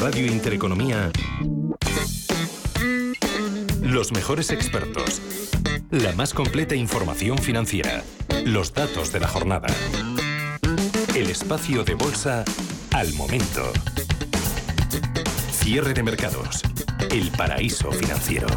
[0.00, 1.10] Radio Intereconomía,
[3.82, 5.20] los mejores expertos,
[5.90, 8.02] la más completa información financiera,
[8.46, 9.68] los datos de la jornada,
[11.14, 12.46] el espacio de bolsa
[12.92, 13.70] al momento.
[15.52, 16.62] Cierre de mercados,
[17.10, 18.48] el paraíso financiero.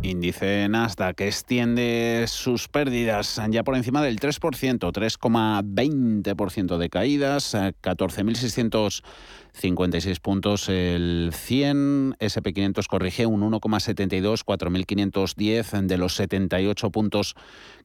[0.00, 9.02] Índice Nasdaq extiende sus pérdidas ya por encima del 3%, 3,20% de caídas, 14.600
[9.56, 17.34] 56 puntos el 100, SP500 corrige un 1,72, 4.510 de los 78 puntos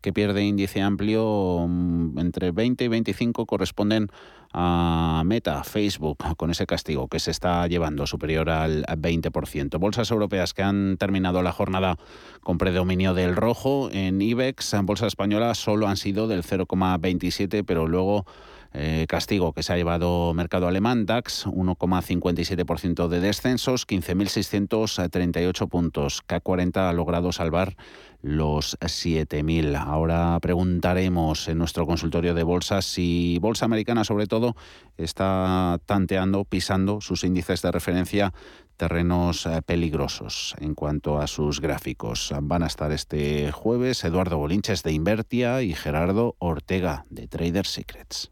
[0.01, 4.09] que pierde índice amplio, mm, entre 20 y 25 corresponden
[4.53, 9.79] a Meta, Facebook, con ese castigo que se está llevando superior al 20%.
[9.79, 11.95] Bolsas europeas que han terminado la jornada
[12.41, 17.87] con predominio del rojo en IBEX, en bolsa española solo han sido del 0,27, pero
[17.87, 18.25] luego
[18.73, 26.23] eh, castigo que se ha llevado mercado alemán, DAX, 1,57% de descensos, 15.638 puntos.
[26.25, 27.75] K40 ha logrado salvar
[28.21, 29.75] los 7.000.
[29.75, 34.55] Ahora preguntaremos en nuestro consultorio de bolsas si Bolsa Americana, sobre todo,
[34.97, 38.33] está tanteando, pisando sus índices de referencia
[38.77, 42.33] terrenos eh, peligrosos en cuanto a sus gráficos.
[42.41, 48.31] Van a estar este jueves Eduardo Bolinches de Invertia y Gerardo Ortega de Trader Secrets.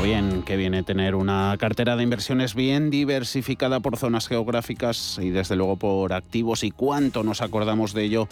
[0.00, 5.56] Bien que viene tener una cartera de inversiones bien diversificada por zonas geográficas y desde
[5.56, 8.28] luego por activos y cuánto nos acordamos de ello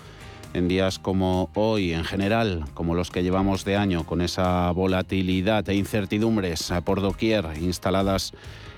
[0.55, 5.69] en días como hoy, en general, como los que llevamos de año, con esa volatilidad
[5.69, 8.33] e incertidumbres por doquier instaladas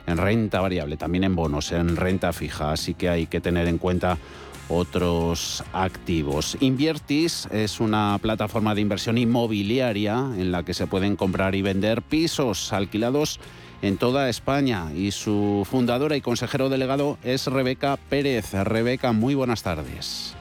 [0.06, 2.72] en renta variable, también en bonos, en renta fija.
[2.72, 4.18] Así que hay que tener en cuenta
[4.68, 6.56] otros activos.
[6.60, 12.02] Inviertis es una plataforma de inversión inmobiliaria en la que se pueden comprar y vender
[12.02, 13.40] pisos alquilados
[13.82, 18.52] en toda España y su fundadora y consejero delegado es Rebeca Pérez.
[18.54, 20.34] Rebeca, muy buenas tardes.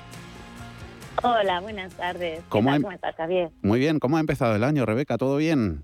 [1.23, 2.41] Hola, buenas tardes.
[2.49, 3.49] ¿Cómo, em- ¿Cómo estás, Javier?
[3.61, 5.17] Muy bien, ¿cómo ha empezado el año, Rebeca?
[5.17, 5.83] ¿Todo bien?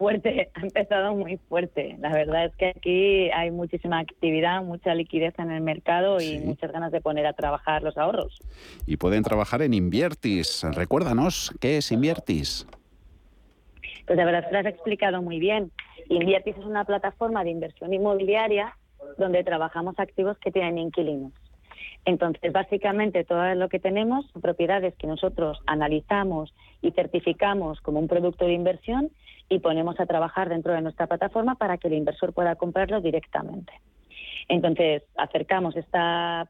[0.00, 1.96] Fuerte, ha empezado muy fuerte.
[2.00, 6.72] La verdad es que aquí hay muchísima actividad, mucha liquidez en el mercado y muchas
[6.72, 8.40] ganas de poner a trabajar los ahorros.
[8.86, 10.64] Y pueden trabajar en Inviertis.
[10.74, 12.66] Recuérdanos, ¿qué es Inviertis?
[14.06, 15.70] Pues la verdad es que lo has explicado muy bien.
[16.08, 18.76] Inviertis es una plataforma de inversión inmobiliaria
[19.18, 21.32] donde trabajamos activos que tienen inquilinos.
[22.06, 28.08] Entonces, básicamente, todo lo que tenemos son propiedades que nosotros analizamos y certificamos como un
[28.08, 29.10] producto de inversión
[29.50, 33.72] y ponemos a trabajar dentro de nuestra plataforma para que el inversor pueda comprarlo directamente.
[34.48, 36.48] Entonces, acercamos esta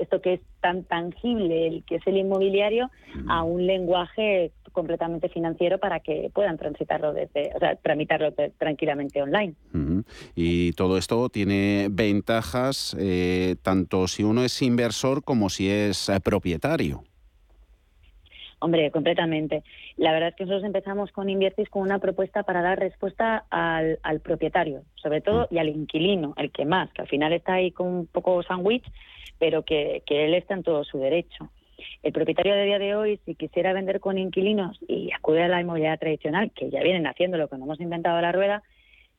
[0.00, 2.90] esto que es tan tangible, el que es el inmobiliario,
[3.28, 9.54] a un lenguaje completamente financiero para que puedan transitarlo desde, o sea, tramitarlo tranquilamente online.
[10.34, 16.20] Y todo esto tiene ventajas eh, tanto si uno es inversor como si es eh,
[16.20, 17.02] propietario.
[18.62, 19.64] Hombre, completamente.
[19.96, 24.20] La verdad es que nosotros empezamos con Inviertis con una propuesta para dar respuesta al,
[24.20, 25.54] propietario, sobre todo, mm.
[25.54, 28.84] y al inquilino, el que más, que al final está ahí con un poco sándwich,
[29.40, 31.50] pero que, que él está en todo su derecho.
[32.04, 35.60] El propietario de día de hoy, si quisiera vender con inquilinos y acude a la
[35.60, 38.62] inmobiliaria tradicional, que ya vienen haciendo lo que no hemos inventado la rueda,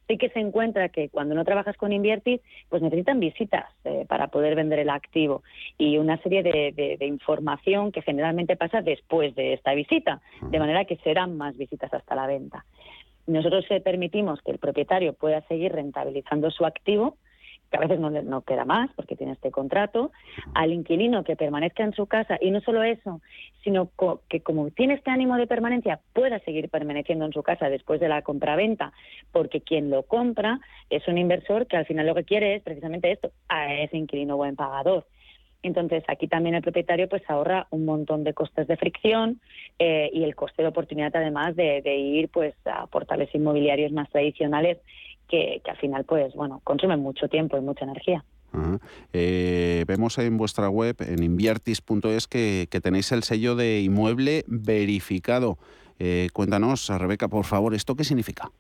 [0.08, 4.28] sí que se encuentra que cuando no trabajas con Inviertis, pues necesitan visitas eh, para
[4.28, 5.44] poder vender el activo
[5.78, 10.98] y una serie de, información que generalmente pasa después de esta visita, de manera que
[10.98, 12.66] serán más visitas hasta la venta.
[13.28, 17.18] Nosotros eh, permitimos que el propietario pueda seguir rentabilizando su activo,
[17.74, 20.12] que a veces no, no queda más porque tiene este contrato,
[20.54, 23.20] al inquilino que permanezca en su casa y no solo eso,
[23.64, 23.90] sino
[24.30, 28.10] que como tiene este ánimo de permanencia pueda seguir permaneciendo en su casa después de
[28.10, 28.94] la compraventa,
[29.32, 30.60] porque quien lo compra
[30.92, 34.38] es un inversor que al final lo que quiere es precisamente esto, a ese inquilino
[34.38, 35.08] buen pagador.
[35.64, 39.40] Entonces, aquí también el propietario pues ahorra un montón de costes de fricción
[39.80, 44.78] eh, y el coste de oportunidad además de, ir pues a portales inmobiliarios más tradicionales
[45.34, 48.24] que, al final pues bueno consumen mucho tiempo y mucha energía.
[49.14, 55.58] Eh, vemos en vuestra web, en inviertis.es, que, que tenéis el sello de inmueble verificado.
[55.98, 58.52] Eh, cuéntanos, Rebeca, por favor, ¿esto qué significa?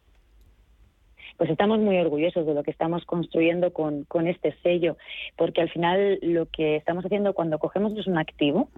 [1.37, 4.97] pues estamos muy orgullosos de lo que estamos construyendo con, con este sello,
[5.35, 8.69] porque al final lo que estamos haciendo cuando cogemos es un activo,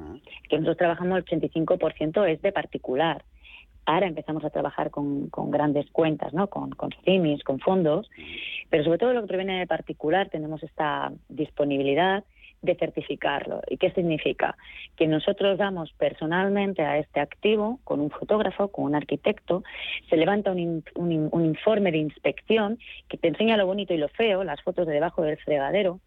[0.50, 3.24] que nosotros trabajamos el 85% es de particular.
[3.86, 6.48] Ahora empezamos a trabajar con, con grandes cuentas, ¿no?
[6.48, 8.10] con, con CIMIS, con fondos,
[8.70, 12.24] pero sobre todo lo que proviene de particular tenemos esta disponibilidad
[12.66, 13.62] de certificarlo.
[13.70, 14.58] ¿Y qué significa?
[14.98, 19.64] Que nosotros damos personalmente a este activo, con un fotógrafo, con un arquitecto,
[20.10, 24.44] se levanta un, un, informe de inspección que te enseña lo bonito y lo feo,
[24.44, 26.00] las fotos de debajo del fregadero.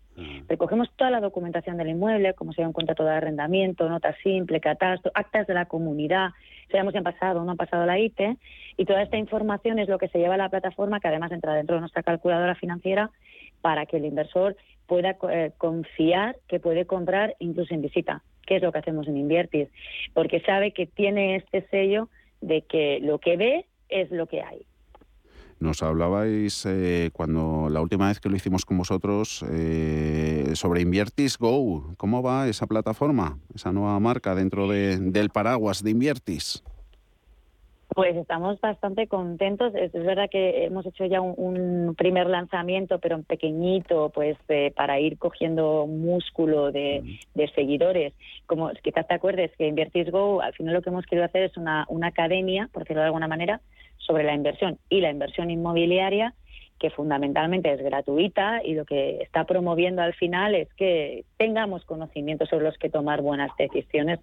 [0.49, 4.61] Recogemos toda la documentación del inmueble, como se da un contrato de arrendamiento, nota simple,
[4.61, 6.31] catastro, actas de la comunidad,
[6.71, 8.37] sabemos si han pasado o no han pasado la ITE,
[8.77, 11.55] y toda esta información es lo que se lleva a la plataforma, que además entra
[11.55, 13.11] dentro de nuestra calculadora financiera,
[13.61, 14.57] para que el inversor
[14.87, 19.17] pueda eh, confiar que puede comprar incluso en visita, que es lo que hacemos en
[19.17, 19.69] Inviertis,
[20.15, 22.09] porque sabe que tiene este sello
[22.41, 24.68] de que lo que ve es lo que hay.
[25.61, 31.37] Nos hablabais eh, cuando la última vez que lo hicimos con vosotros eh, sobre Inviertis
[31.37, 31.95] Go.
[31.97, 36.63] ¿Cómo va esa plataforma, esa nueva marca dentro del paraguas de Inviertis?
[37.95, 39.75] Pues estamos bastante contentos.
[39.75, 45.01] Es, verdad que hemos hecho ya un, primer lanzamiento, pero en pequeñito, pues eh, para
[45.01, 47.19] ir cogiendo músculo de,
[47.57, 48.13] seguidores.
[48.47, 51.57] Como quizás te acuerdes que Invertis Go, al final lo que hemos querido hacer es
[51.57, 53.61] una, una academia, por decirlo de alguna manera,
[53.99, 56.35] sobre la inversión y la inversión inmobiliaria
[56.79, 62.47] que fundamentalmente es gratuita y lo que está promoviendo al final es que tengamos conocimiento
[62.47, 64.21] sobre los que tomar buenas decisiones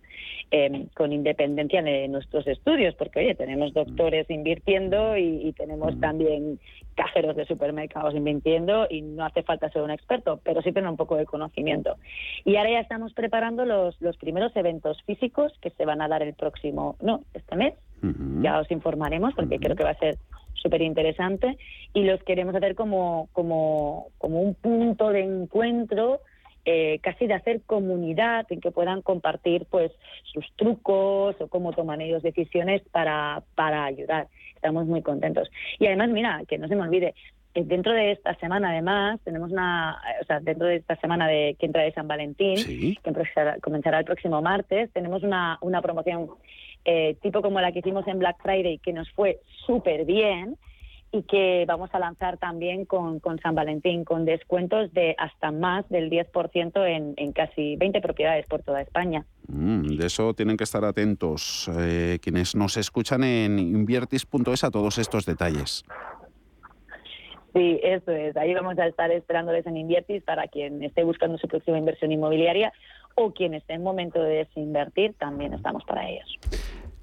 [0.51, 6.59] eh, con independencia de nuestros estudios, porque oye, tenemos doctores invirtiendo y, tenemos también
[6.95, 10.97] cajeros de supermercados invirtiendo y no hace falta ser un experto, pero sí tener un
[10.97, 11.95] poco de conocimiento.
[12.43, 16.21] Y ahora ya estamos preparando los, los primeros eventos físicos que se van a dar
[16.23, 17.73] el próximo, no, este mes,
[18.41, 20.17] ya os informaremos porque creo que va a ser
[20.53, 21.57] súper interesante
[21.93, 26.21] y los queremos hacer como, como, como un punto de encuentro
[26.67, 29.91] eh, casi de hacer comunidad en que puedan compartir pues
[30.23, 34.27] sus trucos o cómo toman ellos decisiones para, para ayudar.
[34.55, 35.47] Estamos muy contentos.
[35.77, 37.13] Y además, mira, que no se me olvide,
[37.53, 41.55] eh, dentro de esta semana además tenemos una, o sea, dentro de esta semana de
[41.59, 46.29] que entra de San Valentín, que comenzará el próximo martes, tenemos una, una promoción
[46.85, 50.57] eh, tipo como la que hicimos en Black Friday, que nos fue súper bien
[51.11, 56.09] y que vamos a lanzar también con, San Valentín, con descuentos de hasta más del
[56.09, 59.25] 10% en, en casi 20 propiedades por toda España.
[59.47, 64.97] Mm, de eso tienen que estar atentos eh, quienes nos escuchan en inviertis.es a todos
[64.97, 65.85] estos detalles.
[67.53, 68.35] Sí, eso es.
[68.35, 72.73] Ahí vamos a estar esperándoles en Inviertis para quien esté buscando su próxima inversión inmobiliaria
[73.15, 76.39] o quien esté en momento de desinvertir, también estamos para ellos.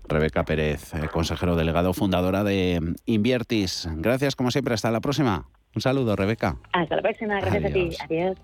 [0.08, 3.88] Rebeca Pérez, eh, consejero delegado, fundadora de Inviertis.
[3.96, 4.74] Gracias, como siempre.
[4.74, 5.48] Hasta la próxima.
[5.74, 6.56] Un saludo, Rebeca.
[6.72, 7.40] Hasta la próxima.
[7.40, 7.90] Gracias a ti.
[8.04, 8.38] Adiós.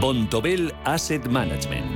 [0.00, 1.95] Bontobel Asset Management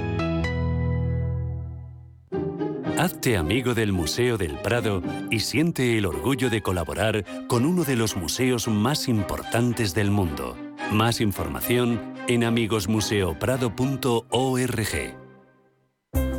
[3.01, 7.95] Hazte amigo del Museo del Prado y siente el orgullo de colaborar con uno de
[7.95, 10.55] los museos más importantes del mundo.
[10.91, 15.20] Más información en amigosmuseoprado.org.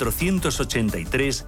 [0.00, 1.46] 483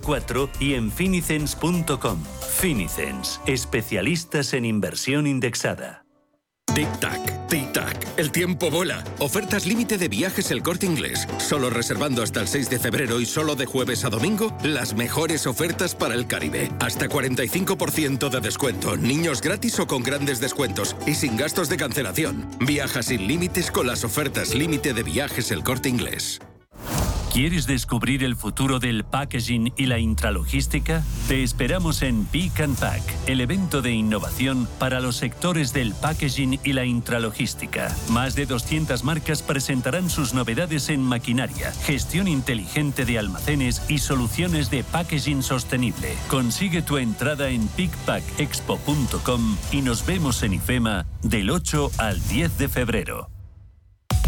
[0.00, 2.22] 004 y en finicens.com.
[2.58, 6.04] Finicens, especialistas en inversión indexada.
[6.74, 9.02] Tic-tac, tic-tac, el tiempo vuela.
[9.18, 11.26] Ofertas límite de viajes el corte inglés.
[11.38, 15.46] Solo reservando hasta el 6 de febrero y solo de jueves a domingo, las mejores
[15.46, 16.70] ofertas para el Caribe.
[16.78, 22.48] Hasta 45% de descuento, niños gratis o con grandes descuentos y sin gastos de cancelación.
[22.60, 26.40] Viaja sin límites con las ofertas límite de viajes el corte inglés.
[27.32, 31.04] ¿Quieres descubrir el futuro del packaging y la intralogística?
[31.28, 36.58] Te esperamos en Pick and Pack, el evento de innovación para los sectores del packaging
[36.64, 37.94] y la intralogística.
[38.08, 44.70] Más de 200 marcas presentarán sus novedades en maquinaria, gestión inteligente de almacenes y soluciones
[44.70, 46.16] de packaging sostenible.
[46.28, 52.68] Consigue tu entrada en pickpackexpo.com y nos vemos en IFEMA del 8 al 10 de
[52.68, 53.37] febrero.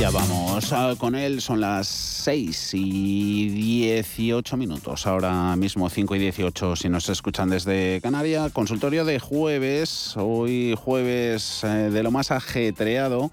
[0.00, 6.74] Ya vamos con él, son las 6 y 18 minutos, ahora mismo 5 y 18
[6.74, 8.48] si nos escuchan desde Canaria.
[8.48, 13.30] Consultorio de jueves, hoy jueves eh, de lo más ajetreado.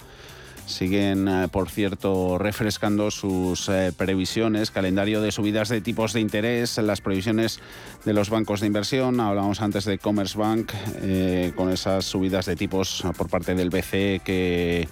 [0.65, 6.77] Siguen, eh, por cierto, refrescando sus eh, previsiones, calendario de subidas de tipos de interés,
[6.79, 7.61] las previsiones
[8.03, 9.21] de los bancos de inversión.
[9.21, 10.73] Hablábamos antes de Commerce Bank,
[11.55, 14.89] con esas subidas de tipos por parte del BCE que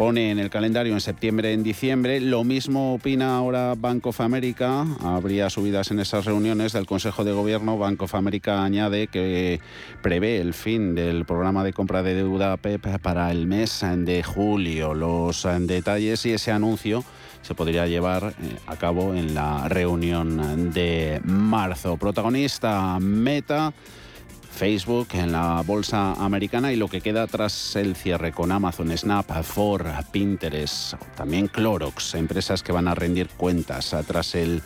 [0.00, 2.20] pone en el calendario en septiembre, en diciembre.
[2.20, 4.86] Lo mismo opina ahora Bank of America.
[5.02, 7.76] Habría subidas en esas reuniones del Consejo de Gobierno.
[7.76, 9.60] Bank of America añade que
[10.00, 14.94] prevé el fin del programa de compra de deuda PEP para el mes de julio.
[14.94, 17.04] Los detalles y ese anuncio
[17.42, 21.98] se podría llevar eh, a cabo en la reunión de marzo.
[21.98, 23.74] Protagonista Meta
[24.50, 29.30] Facebook, en la bolsa americana y lo que queda tras el cierre con Amazon, Snap,
[29.42, 34.62] Ford, Pinterest, también Clorox, empresas que van a rendir cuentas tras el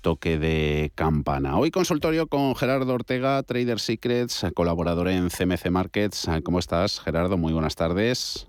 [0.00, 1.58] toque de campana.
[1.58, 6.28] Hoy consultorio con Gerardo Ortega, Trader Secrets, colaborador en CMC Markets.
[6.44, 7.36] ¿Cómo estás, Gerardo?
[7.36, 8.48] Muy buenas tardes.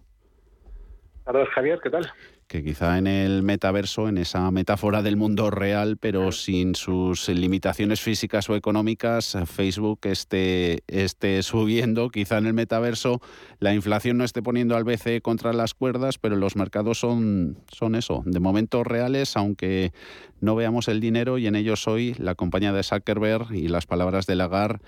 [1.26, 2.12] Buenas Javier, ¿qué tal?
[2.50, 8.02] Que quizá en el metaverso, en esa metáfora del mundo real, pero sin sus limitaciones
[8.02, 12.10] físicas o económicas, Facebook esté, esté subiendo.
[12.10, 13.22] Quizá en el metaverso
[13.60, 17.94] la inflación no esté poniendo al BCE contra las cuerdas, pero los mercados son, son
[17.94, 19.94] eso, de momentos reales, aunque
[20.42, 24.26] no veamos el dinero y en ellos hoy la compañía de Zuckerberg y las palabras
[24.26, 24.80] de Lagarde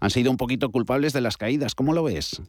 [0.00, 1.76] han sido un poquito culpables de las caídas.
[1.76, 2.42] ¿Cómo lo ves?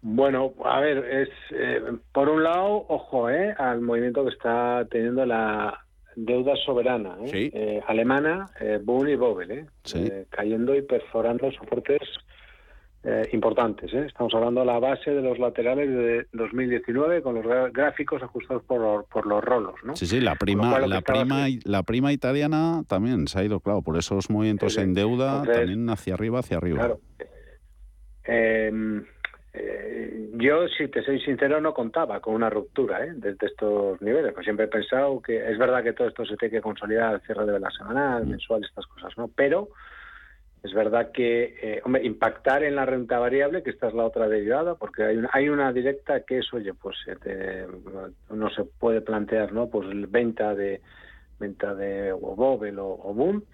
[0.00, 1.80] Bueno, a ver, es eh,
[2.12, 5.84] por un lado, ojo, eh, al movimiento que está teniendo la
[6.18, 12.00] deuda soberana eh, eh alemana, eh, Bund y Bobel, eh, cayendo y perforando soportes
[13.32, 13.90] importantes.
[13.94, 19.06] Estamos hablando de la base de los laterales de 2019 con los gráficos ajustados por,
[19.06, 19.96] por los rolos, ¿no?
[19.96, 23.96] Sí, sí, la prima, la prima, la prima italiana también se ha ido, claro, por
[23.96, 26.78] esos movimientos en deuda también hacia arriba, hacia arriba.
[26.78, 27.00] Claro.
[29.54, 33.12] Eh, yo, si te soy sincero, no contaba con una ruptura ¿eh?
[33.14, 34.32] desde estos niveles.
[34.32, 37.20] Pues siempre he pensado que es verdad que todo esto se tiene que consolidar al
[37.22, 38.28] cierre de la semana, mm.
[38.28, 39.28] mensual, estas cosas, ¿no?
[39.28, 39.70] Pero
[40.62, 44.28] es verdad que, eh, hombre, impactar en la renta variable, que esta es la otra
[44.28, 46.96] derivada, porque hay una, hay una directa que es, oye, pues
[48.28, 49.68] uno se puede plantear, ¿no?
[49.68, 50.80] Pues venta de,
[51.38, 53.44] venta de o Bobel o, Boom,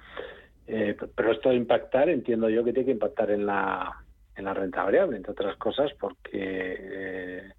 [0.66, 4.03] eh, pero esto de impactar, entiendo yo que tiene que impactar en la,
[4.36, 7.52] en la renta variable, entre otras cosas, porque eh,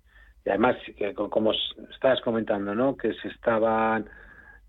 [0.45, 0.77] y además,
[1.29, 1.53] como
[1.91, 2.95] estabas comentando, ¿no?
[2.95, 4.07] que se estaban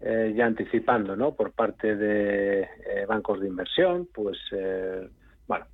[0.00, 1.34] eh, ya anticipando ¿no?
[1.34, 2.66] por parte de
[3.06, 4.38] bancos de inversión, pues
[5.46, 5.66] bueno.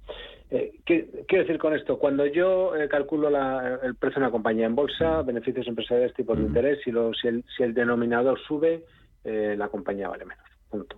[0.51, 1.99] ¿qué, quiero decir con esto?
[1.99, 6.81] Cuando yo calculo el precio de una compañía en bolsa, beneficios empresariales, tipos de interés,
[6.85, 8.85] si, si, el, si el denominador sube,
[9.23, 10.45] la compañía vale menos.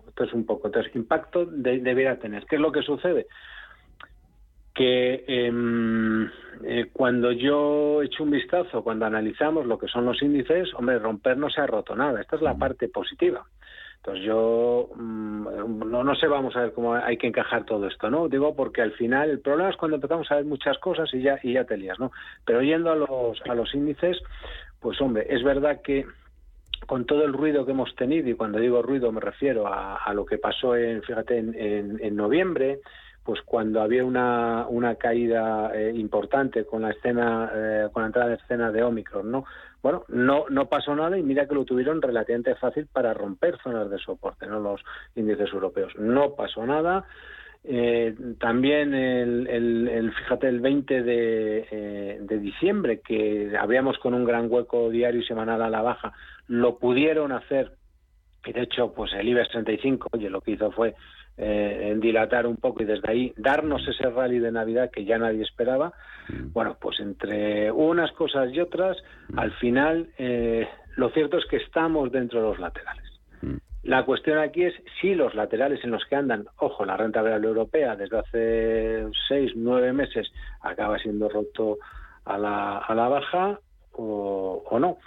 [0.08, 0.68] Esto es un poco.
[0.68, 2.46] Entonces, impacto debería tener.
[2.46, 3.26] ¿Qué es lo que sucede?
[4.74, 6.24] Que em,
[6.64, 11.36] eh, cuando yo echo un vistazo, cuando analizamos lo que son los índices, hombre, romper
[11.36, 12.20] no se ha roto nada.
[12.20, 13.44] Esta es la parte positiva.
[14.04, 18.10] Entonces yo mm, no, no sé, vamos a ver cómo hay que encajar todo esto,
[18.10, 18.28] ¿no?
[18.28, 21.38] Digo porque al final el problema es cuando empezamos a ver muchas cosas y ya,
[21.42, 22.12] y ya te lías, ¿no?
[22.44, 24.18] Pero yendo a los, a los índices,
[24.78, 26.04] pues hombre, es verdad que
[26.86, 30.26] con todo el ruido que hemos tenido, y cuando digo ruido me refiero a, lo
[30.26, 32.80] que pasó en, fíjate, en, noviembre,
[33.24, 38.28] pues cuando había una, una caída eh, importante con la escena, eh, con la entrada
[38.28, 39.44] de escena de Omicron, ¿no?
[39.82, 43.90] Bueno, no, no pasó nada y mira que lo tuvieron relativamente fácil para romper zonas
[43.90, 44.60] de soporte, ¿no?
[44.60, 44.82] Los
[45.14, 45.94] índices europeos.
[45.96, 47.04] No pasó nada.
[47.64, 54.50] Eh, también el, el, fíjate, el 20 de, de diciembre, que habíamos con un gran
[54.50, 56.12] hueco diario y semanal a la baja,
[56.46, 57.72] lo pudieron hacer
[58.46, 60.94] y de hecho pues el IBEX 35 oye lo que hizo fue
[61.36, 65.42] eh, dilatar un poco y desde ahí darnos ese rally de Navidad que ya nadie
[65.42, 65.92] esperaba
[66.28, 66.52] mm.
[66.52, 68.96] bueno pues entre unas cosas y otras
[69.28, 69.38] mm.
[69.38, 73.04] al final eh, lo cierto es que estamos dentro de los laterales
[73.42, 73.56] mm.
[73.82, 77.48] la cuestión aquí es si los laterales en los que andan, ojo, la renta variable
[77.48, 81.78] europea desde hace seis, nueve meses acaba siendo roto
[82.24, 83.58] a la, a la baja
[83.92, 84.98] o, o no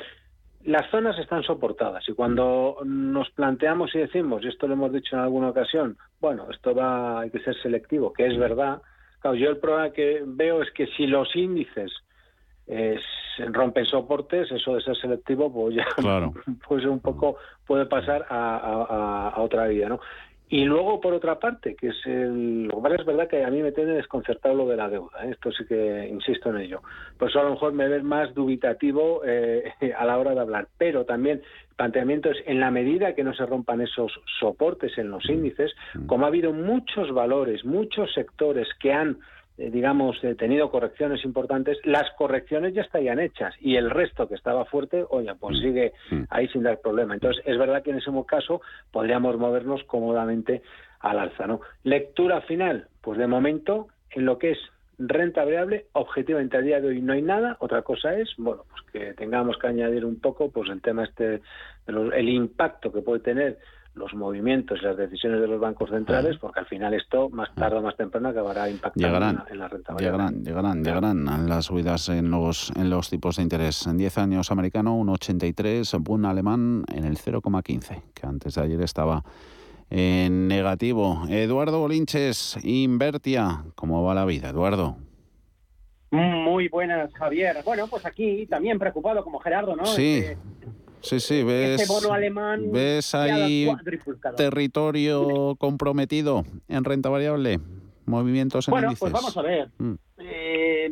[0.68, 5.16] las zonas están soportadas y cuando nos planteamos y decimos, y esto lo hemos dicho
[5.16, 8.82] en alguna ocasión, bueno, esto va, hay que ser selectivo, que es verdad.
[9.22, 11.90] Claro, yo el problema que veo es que si los índices
[12.68, 13.00] eh,
[13.38, 15.86] rompen soportes, eso de ser selectivo, pues ya
[16.68, 20.02] pues un poco puede pasar a, a otra vida, ¿no?
[20.50, 23.62] Y luego, por otra parte, que es el, lo cual es verdad que a mí
[23.62, 25.32] me tiene desconcertado lo de la deuda, ¿eh?
[25.32, 26.82] esto sí que insisto en ello.
[27.18, 30.68] Por eso a lo mejor me ves más dubitativo eh, a la hora de hablar,
[30.78, 31.42] pero también
[31.76, 35.74] planteamiento es en la medida que no se rompan esos soportes en los índices,
[36.08, 39.18] como ha habido muchos valores, muchos sectores que han
[39.58, 44.66] digamos, eh, tenido correcciones importantes, las correcciones ya estarían hechas y el resto que estaba
[44.66, 45.62] fuerte, oye, pues mm.
[45.62, 46.24] sigue mm.
[46.30, 47.16] ahí sin dar problema.
[47.16, 50.62] Entonces, es verdad que en ese caso podríamos movernos cómodamente
[51.00, 51.62] al alza, ¿no?
[51.84, 54.60] Lectura final, pues de momento, en lo que es
[55.00, 57.58] renta variable, objetivamente a día de hoy no hay nada.
[57.60, 61.42] Otra cosa es, bueno, pues que tengamos que añadir un poco, pues el tema este,
[61.88, 63.60] el impacto que puede tener
[63.98, 67.78] los movimientos y las decisiones de los bancos centrales, porque al final esto más tarde
[67.78, 69.18] o más temprano acabará impactando
[69.50, 73.88] en, la renta Llegarán, llegarán, llegarán las subidas en los, en los tipos de interés.
[73.88, 78.82] En 10 años americano, un 83, un alemán en el 0,15, que antes de ayer
[78.82, 79.24] estaba
[79.90, 81.24] en negativo.
[81.30, 84.98] Eduardo Bolinches, Invertia, ¿cómo va la vida, Eduardo?
[86.12, 87.58] Muy buenas, Javier.
[87.66, 89.86] Bueno, pues aquí también preocupado como Gerardo, ¿no?
[89.86, 90.20] Sí.
[90.20, 90.38] Este,
[91.02, 91.88] Sí, sí, ves,
[92.72, 93.70] ves ahí
[94.36, 97.60] territorio comprometido en renta variable,
[98.06, 99.70] movimientos en Bueno, pues vamos a ver.
[99.78, 99.94] Mm.
[100.18, 100.92] Eh,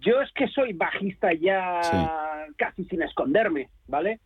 [0.00, 1.80] yo es que soy bajista ya
[2.56, 4.20] casi sin esconderme, ¿vale?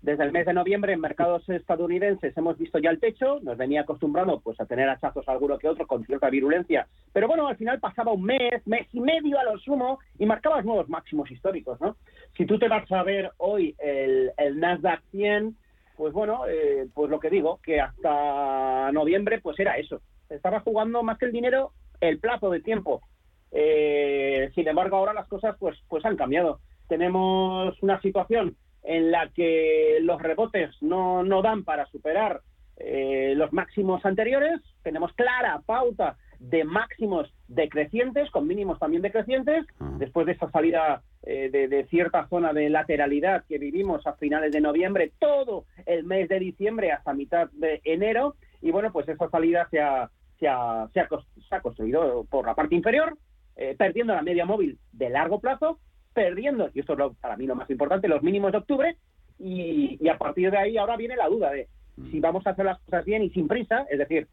[0.00, 3.80] Desde el mes de noviembre en mercados estadounidenses hemos visto ya el techo, nos venía
[3.80, 7.80] acostumbrado pues a tener hachazos alguno que otro con cierta virulencia, pero bueno, al final
[7.80, 11.96] pasaba un mes, mes y medio a lo sumo y marcabas nuevos máximos históricos, ¿no?
[12.38, 15.56] Si tú te vas a ver hoy el, Nasdaq 100,
[15.96, 21.02] pues bueno, eh, pues lo que digo, que hasta noviembre pues era eso, estaba jugando
[21.02, 23.02] más que el dinero el plazo de tiempo.
[23.50, 26.60] Eh, sin embargo, ahora las cosas pues, pues han cambiado.
[26.86, 32.42] Tenemos una situación en la que los rebotes no, no dan para superar
[32.76, 39.66] eh, los máximos anteriores, tenemos clara pauta de máximos decrecientes, con mínimos también decrecientes,
[39.98, 44.60] después de esa salida eh, de, cierta zona de lateralidad que vivimos a finales de
[44.60, 49.66] noviembre, todo el mes de diciembre hasta mitad de enero, y bueno, pues esa salida
[49.70, 53.18] se ha, se ha, se ha, construido por la parte inferior,
[53.56, 55.80] eh, perdiendo la media móvil de largo plazo,
[56.14, 58.96] perdiendo, y esto es para mí lo más importante, los mínimos de octubre,
[59.38, 61.68] y, a partir de ahí ahora viene la duda de
[62.10, 62.20] si mm.
[62.20, 64.28] vamos a hacer las cosas bien y sin prisa, es decir,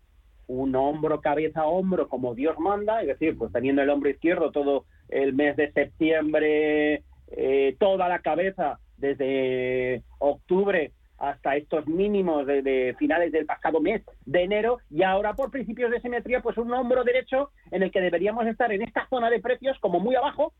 [0.47, 4.85] un hombro, cabeza, hombro, como Dios manda, es decir, pues teniendo el hombro izquierdo todo
[5.09, 13.31] el mes de septiembre, eh, toda la cabeza desde octubre hasta estos mínimos de, finales
[13.31, 17.51] del pasado mes de enero y ahora por principios de simetría pues un hombro derecho
[17.71, 20.53] en el que deberíamos estar en esta zona de precios como muy abajo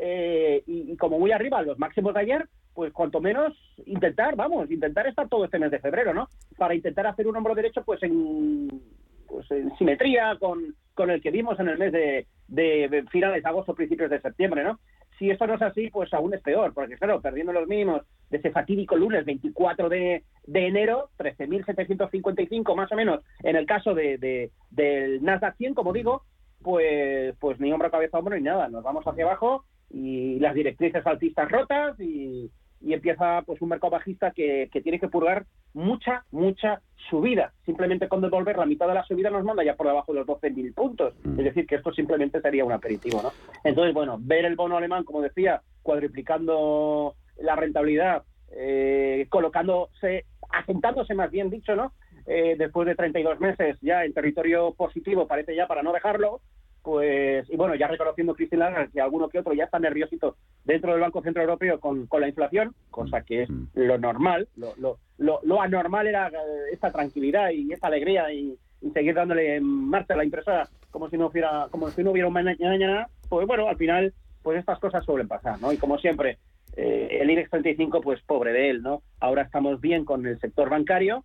[0.00, 3.52] eh, y, como muy arriba los máximos de ayer pues cuanto menos
[3.84, 7.54] intentar vamos intentar estar todo este mes de febrero no para intentar hacer un hombro
[7.54, 8.80] derecho pues en
[9.28, 13.48] pues en simetría con, con el que vimos en el mes de, de finales de
[13.48, 14.78] agosto principios de septiembre no
[15.18, 18.38] si esto no es así, pues aún es peor, porque claro, perdiendo los mínimos de
[18.38, 24.50] ese fatídico lunes 24 de, de enero, 13.755 más o menos, en el caso de,
[24.70, 26.22] del Nasdaq 100, como digo,
[26.62, 31.04] pues, pues ni hombro, cabeza, hombro ni nada, nos vamos hacia abajo y las directrices
[31.06, 36.24] altistas rotas y, y empieza pues un mercado bajista que, que, tiene que purgar mucha,
[36.30, 37.52] mucha subida.
[37.64, 40.28] Simplemente con devolver la mitad de la subida nos manda ya por debajo de los
[40.28, 41.14] 12.000 puntos.
[41.24, 41.38] Mm.
[41.38, 43.32] Es decir, que esto simplemente sería un aperitivo, ¿no?
[43.64, 51.30] Entonces, bueno, ver el bono alemán, como decía, cuadriplicando la rentabilidad, eh, colocándose, asentándose más
[51.30, 51.92] bien dicho, ¿no?
[52.26, 56.40] Eh, después de 32 meses ya en territorio positivo, parece ya para no dejarlo,
[56.88, 61.02] pues, y bueno, ya reconociendo Cristina que alguno que otro ya está nerviosito dentro del
[61.02, 63.66] Banco Central Europeo con, con la inflación, cosa que es mm.
[63.74, 64.72] lo normal, lo,
[65.18, 66.32] lo, lo, anormal era eh,
[66.72, 68.56] esta tranquilidad y esta alegría y,
[68.94, 72.32] seguir dándole marcha a la impresora como si no hubiera, como si no hubiera un
[72.32, 75.70] mañana, pues bueno, al final, pues estas cosas suelen pasar, ¿no?
[75.70, 76.38] Y como siempre,
[76.74, 79.02] eh, el IBEX 35, pues pobre de él, ¿no?
[79.20, 81.22] Ahora estamos bien con el sector bancario,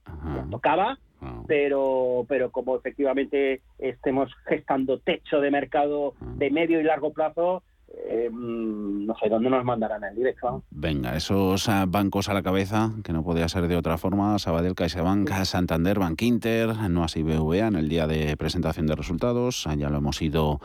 [0.51, 0.97] tocaba,
[1.47, 7.63] pero, pero como efectivamente estemos gestando techo de mercado de medio y largo plazo,
[7.95, 10.63] eh, mm, no sé dónde nos mandarán el directo.
[10.71, 14.75] Venga, esos ah, bancos a la cabeza, que no podía ser de otra forma, Sabadell,
[14.75, 19.89] CaixaBank, Santander, Bank Inter, no así BVA en el día de presentación de resultados, ya
[19.89, 20.59] lo hemos ido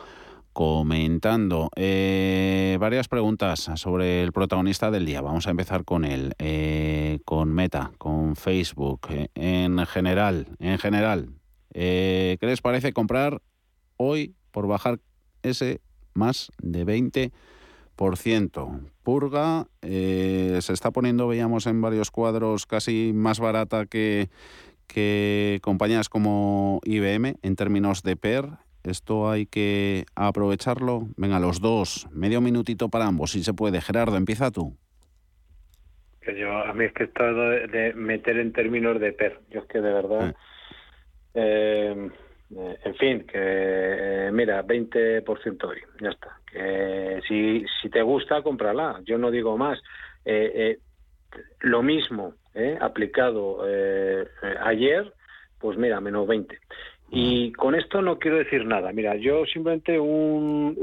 [0.59, 1.71] comentando.
[1.77, 5.21] Eh, varias preguntas sobre el protagonista del día.
[5.21, 9.07] Vamos a empezar con él, eh, con Meta, con Facebook.
[9.09, 11.29] Eh, en general, en general,
[11.73, 13.41] ¿qué les parece comprar
[13.95, 14.99] hoy por bajar
[15.43, 15.79] ese
[16.13, 16.85] más de
[17.95, 18.81] 20%?
[19.01, 24.29] Purga se está poniendo, veíamos en varios cuadros, casi más barata que,
[24.87, 28.57] que compañías como IBM en términos de PER
[28.89, 31.07] esto hay que aprovecharlo.
[31.17, 33.81] Venga, los dos, medio minutito para ambos, si se puede.
[33.81, 34.75] Gerardo, empieza tú.
[36.21, 39.65] Que yo, a mí es que esto de, meter en términos de PER, yo es
[39.67, 40.35] que de verdad...
[41.33, 42.09] Eh,
[42.57, 46.39] eh, en fin, que eh, mira, 20% hoy, ya está.
[46.51, 49.01] Que si, si te gusta, cómprala.
[49.05, 49.79] Yo no digo más.
[51.61, 52.33] lo mismo
[52.81, 53.63] aplicado
[54.61, 55.13] ayer,
[55.59, 56.57] pues mira, menos 20.
[57.11, 58.91] Y con esto no quiero decir nada.
[58.91, 60.75] Mira, yo simplemente un,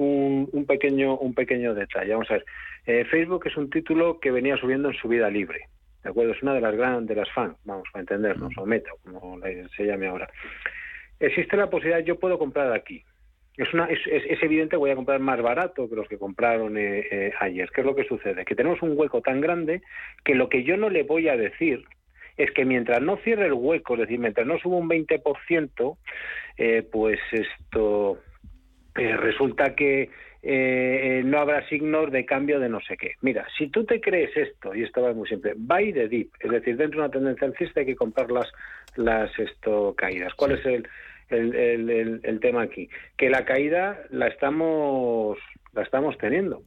[0.52, 2.12] un, pequeño un pequeño detalle.
[2.12, 2.44] Vamos a ver.
[2.86, 5.68] Eh, Facebook es un título que venía subiendo en su vida libre.
[6.02, 6.32] ¿De acuerdo?
[6.32, 9.40] Es una de las grandes de las fans, vamos a entendernos, o meta, como
[9.76, 10.28] se llame ahora.
[11.18, 13.02] Existe la posibilidad, yo puedo comprar aquí.
[13.56, 17.06] Es, una, es, es, evidente voy a comprar más barato que los que compraron eh,
[17.10, 17.70] eh, ayer.
[17.74, 18.44] ¿Qué es lo que sucede?
[18.44, 19.82] Que tenemos un hueco tan grande
[20.24, 21.84] que lo que yo no le voy a decir
[22.36, 25.96] es que mientras no cierre el hueco, es decir, mientras no suba un 20%,
[26.58, 28.18] eh, pues esto
[28.94, 30.10] eh, resulta que
[30.42, 33.14] eh, no habrá signos de cambio de no sé qué.
[33.20, 36.50] Mira, si tú te crees esto, y esto va muy simple, buy the dip, es
[36.50, 38.50] decir, dentro de una tendencia alcista hay que comprar las,
[38.96, 40.34] las esto, caídas.
[40.34, 40.88] ¿Cuál es el,
[41.30, 42.88] el, el, el, tema aquí?
[43.16, 45.38] Que la caída la estamos,
[45.72, 46.62] la estamos teniendo.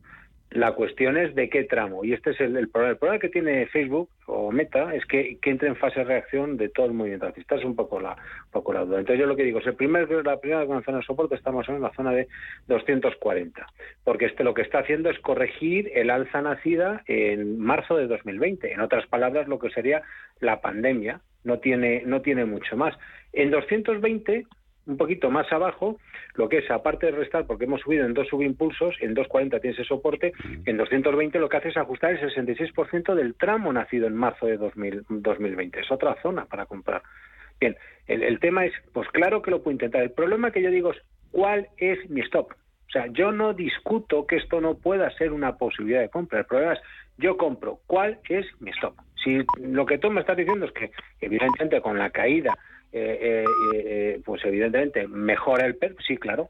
[0.51, 2.03] La cuestión es de qué tramo.
[2.03, 2.91] Y este es el, problema.
[2.91, 6.57] El problema que tiene Facebook o Meta es que, que entre en fase de reacción
[6.57, 7.55] de todo el movimiento alcista.
[7.55, 8.17] Es un poco la,
[8.51, 8.99] poco la duda.
[8.99, 11.81] Entonces yo lo que digo es, el primer, la primera zona de soporte estamos en
[11.81, 12.27] la zona de
[12.67, 13.67] 240.
[14.03, 18.73] Porque este lo que está haciendo es corregir el alza nacida en marzo de 2020.
[18.73, 20.01] En otras palabras, lo que sería
[20.39, 21.21] la pandemia.
[21.43, 22.97] No tiene, no tiene mucho más.
[23.33, 24.45] En 220
[24.89, 25.99] un poquito más abajo,
[26.33, 29.73] lo que es, aparte de restar, porque hemos subido en dos subimpulsos, en 240 tiene
[29.75, 30.33] ese soporte,
[30.65, 34.57] en 220 lo que hace es ajustar el 66% del tramo nacido en marzo de
[34.57, 35.79] 2020.
[35.79, 37.03] Es otra zona para comprar.
[37.59, 37.75] Bien,
[38.07, 40.01] el, el tema es, pues claro que lo puedo intentar.
[40.01, 40.97] El problema que yo digo es,
[41.31, 42.51] ¿cuál es mi stop?
[42.51, 46.39] O sea, yo no discuto que esto no pueda ser una posibilidad de compra.
[46.39, 46.79] El problema es,
[47.17, 48.95] yo compro, ¿cuál es mi stop?
[49.23, 52.57] Si lo que tú me estás diciendo es que, evidentemente, con la caída
[52.91, 56.49] eh, eh, eh, pues evidentemente mejora el PER, sí, claro,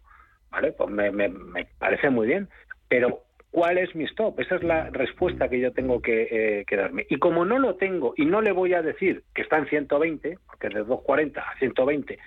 [0.50, 0.72] ¿vale?
[0.72, 2.48] Pues me, me, parece muy bien,
[2.88, 4.40] pero ¿cuál es mi stop?
[4.40, 7.06] Esa es la respuesta que yo tengo que, darme.
[7.10, 10.38] Y como no lo tengo y no le voy a decir que está en 120,
[10.46, 12.18] porque de 240 a 120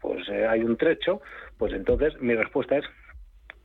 [0.00, 1.20] pues hay un trecho,
[1.56, 2.84] pues entonces mi respuesta es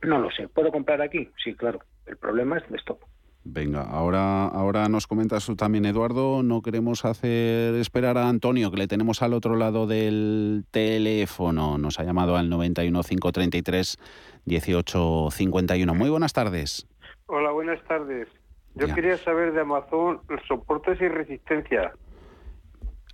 [0.02, 0.48] no lo sé.
[0.48, 1.30] ¿Puedo comprar aquí?
[1.42, 1.80] Sí, claro.
[2.06, 3.00] El problema es de stop.
[3.48, 6.42] Venga, ahora, ahora nos comentas tú también, Eduardo.
[6.42, 11.78] No queremos hacer esperar a Antonio, que le tenemos al otro lado del teléfono.
[11.78, 13.98] Nos ha llamado al 91 533
[14.46, 15.94] 1851.
[15.94, 16.88] Muy buenas tardes.
[17.26, 18.26] Hola, buenas tardes.
[18.74, 21.92] Yo quería saber de Amazon soportes y resistencia.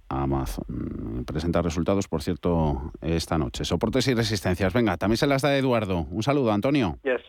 [0.08, 3.64] Amazon presenta resultados, por cierto, esta noche.
[3.64, 4.72] Soportes y resistencias.
[4.72, 6.06] Venga, también se las da Eduardo.
[6.10, 6.98] Un saludo, Antonio.
[7.04, 7.20] Yes.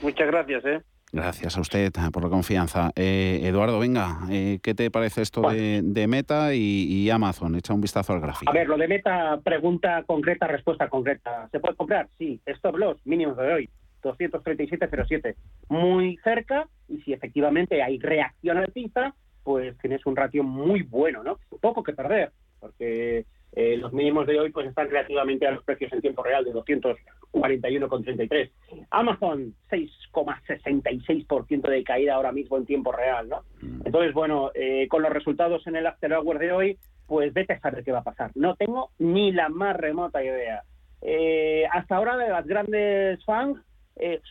[0.00, 0.80] Muchas gracias, ¿eh?
[1.14, 2.90] Gracias a usted por la confianza.
[2.96, 7.54] Eh, Eduardo, venga, eh, ¿qué te parece esto de, Meta y, Amazon?
[7.54, 8.50] Echa un vistazo al gráfico.
[8.50, 11.50] A ver, lo de Meta, pregunta concreta, respuesta concreta.
[11.52, 12.08] ¿Se puede comprar?
[12.16, 12.40] Sí.
[12.46, 13.70] Stop loss, mínimo de hoy,
[14.02, 15.34] 237.07.
[15.68, 21.38] Muy cerca, y si efectivamente hay reacción alcista, pues tienes un ratio muy bueno, ¿no?
[21.60, 25.92] Poco que perder, porque eh, los mínimos de hoy pues están relativamente a los precios
[25.92, 28.50] en tiempo real de 241,33.
[28.90, 33.42] Amazon 6,66% de caída ahora mismo en tiempo real, ¿no?
[33.60, 33.82] Mm.
[33.84, 37.60] Entonces, bueno, eh, con los resultados en el after hour de hoy, pues vete a
[37.60, 38.30] saber qué va a pasar.
[38.34, 40.62] No tengo ni la más remota idea.
[41.02, 43.58] Eh, hasta ahora de las grandes fans,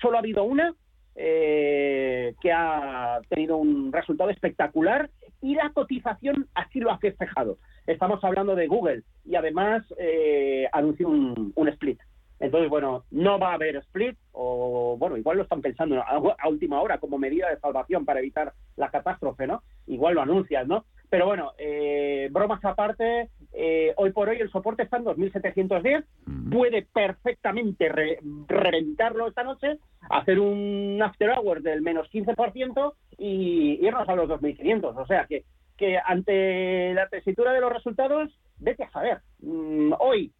[0.01, 0.73] solo ha habido una
[1.13, 7.57] que ha tenido un resultado espectacular y la cotización así lo ha festejado.
[7.87, 11.99] Estamos hablando de Google y además eh, anunció un, split.
[12.39, 16.81] Entonces, bueno, no va a haber split, o bueno, igual lo están pensando a, última
[16.81, 19.61] hora como medida de salvación para evitar la catástrofe, ¿no?
[19.87, 20.85] Igual lo anuncian, ¿no?
[21.09, 26.05] Pero bueno, eh, bromas aparte, eh, hoy por hoy el soporte está en 2.710,
[26.51, 27.89] puede perfectamente
[28.47, 29.77] reventarlo esta noche,
[30.09, 34.95] hacer un after hour del menos 15% y irnos a los 2.500.
[34.95, 35.43] O sea que
[35.81, 39.21] que ante la tesitura de los resultados, vete a saber.
[39.39, 40.31] Mm, hoy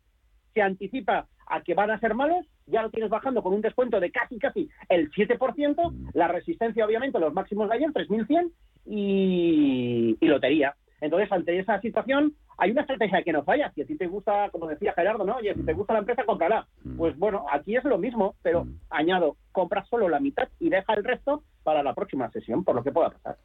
[0.54, 4.00] se anticipa a que van a ser malos, ya lo tienes bajando con un descuento
[4.00, 8.52] de casi, casi el 7%, la resistencia obviamente los máximos de ayer, 3.100,
[8.86, 10.76] y, y lotería.
[11.02, 13.72] Entonces, ante esa situación, hay una estrategia que no falla.
[13.74, 15.38] Si a ti te gusta, como decía Gerardo, ¿no?
[15.38, 16.68] Oye, si te gusta la empresa, cómprala.
[16.96, 21.04] Pues bueno, aquí es lo mismo, pero añado, compra solo la mitad y deja el
[21.04, 23.38] resto para la próxima sesión, por lo que pueda pasar.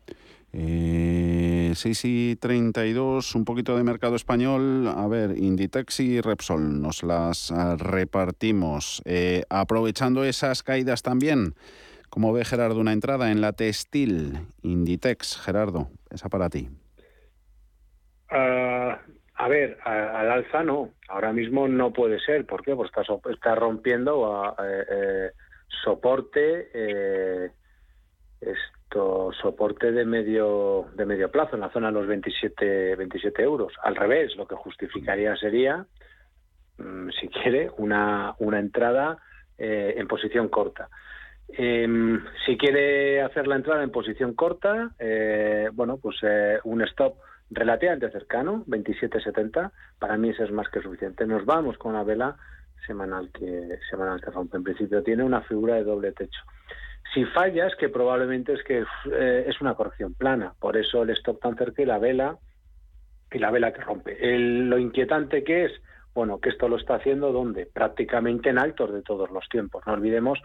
[0.52, 4.88] Eh, 6 y 32, un poquito de mercado español.
[4.88, 9.02] A ver, Inditex y Repsol, nos las ah, repartimos.
[9.06, 11.54] Eh, aprovechando esas caídas también,
[12.10, 14.40] ¿cómo ve Gerardo una entrada en la textil?
[14.62, 16.68] Inditex, Gerardo, esa para ti.
[18.30, 18.96] Uh,
[19.38, 20.90] a ver, al alza no.
[21.08, 22.46] Ahora mismo no puede ser.
[22.46, 22.74] ¿Por qué?
[22.74, 25.30] Pues está, está rompiendo eh, eh,
[25.84, 27.50] soporte, eh,
[29.42, 33.74] soporte de medio de medio plazo en la zona de los 27, 27 euros.
[33.82, 35.84] Al revés, lo que justificaría sería,
[36.78, 39.18] mm, si quiere, una, una entrada
[39.58, 40.88] en posición corta.
[41.48, 44.90] Em, si quiere hacer la entrada en posición corta,
[45.72, 46.16] bueno, pues
[46.64, 47.16] un stop
[47.50, 51.26] relativamente cercano, 27.70, para mí eso es más que suficiente.
[51.26, 52.36] Nos vamos con la vela
[52.86, 54.56] semanal que semanal que rompe.
[54.56, 56.40] En principio tiene una figura de doble techo.
[57.14, 61.40] Si fallas, que probablemente es que eh, es una corrección plana, por eso el stop
[61.40, 62.38] tan cerca y la vela
[63.30, 64.16] y la vela que rompe.
[64.38, 65.72] lo inquietante que es,
[66.14, 69.84] bueno, que esto lo está haciendo donde prácticamente en altos de todos los tiempos.
[69.86, 70.38] No olvidemos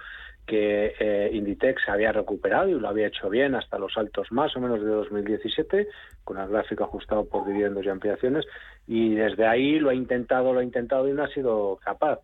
[0.46, 4.60] que eh, Inditex había recuperado y lo había hecho bien hasta los altos más o
[4.60, 5.88] menos de 2017,
[6.24, 8.46] con el gráfico ajustado por dividendos y ampliaciones,
[8.88, 12.20] y desde ahí lo ha intentado, lo ha intentado y no ha sido capaz.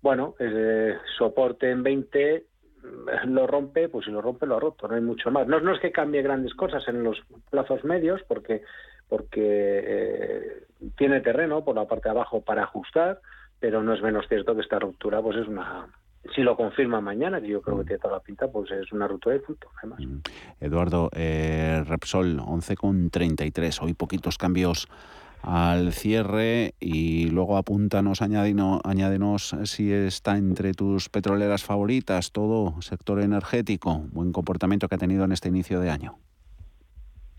[0.00, 2.44] Bueno, eh, soporte en 20
[2.82, 5.46] mm, lo rompe, pues si lo rompe lo ha roto, no hay mucho más.
[5.46, 8.62] No, no es que cambie grandes cosas en los plazos medios, porque
[9.08, 9.40] porque
[9.86, 10.62] eh,
[10.96, 13.20] tiene terreno por la parte de abajo para ajustar,
[13.60, 15.86] pero no es menos cierto que esta ruptura pues es una
[16.34, 19.08] si lo confirma mañana, que yo creo que tiene toda la pinta, pues es una
[19.08, 20.00] ruta de fruto, además.
[20.00, 20.18] Mm.
[20.60, 23.82] Eduardo, eh, Repsol 11,33.
[23.82, 24.88] Hoy poquitos cambios
[25.42, 33.20] al cierre y luego apúntanos, añádino, añádenos si está entre tus petroleras favoritas, todo sector
[33.20, 36.18] energético, buen comportamiento que ha tenido en este inicio de año.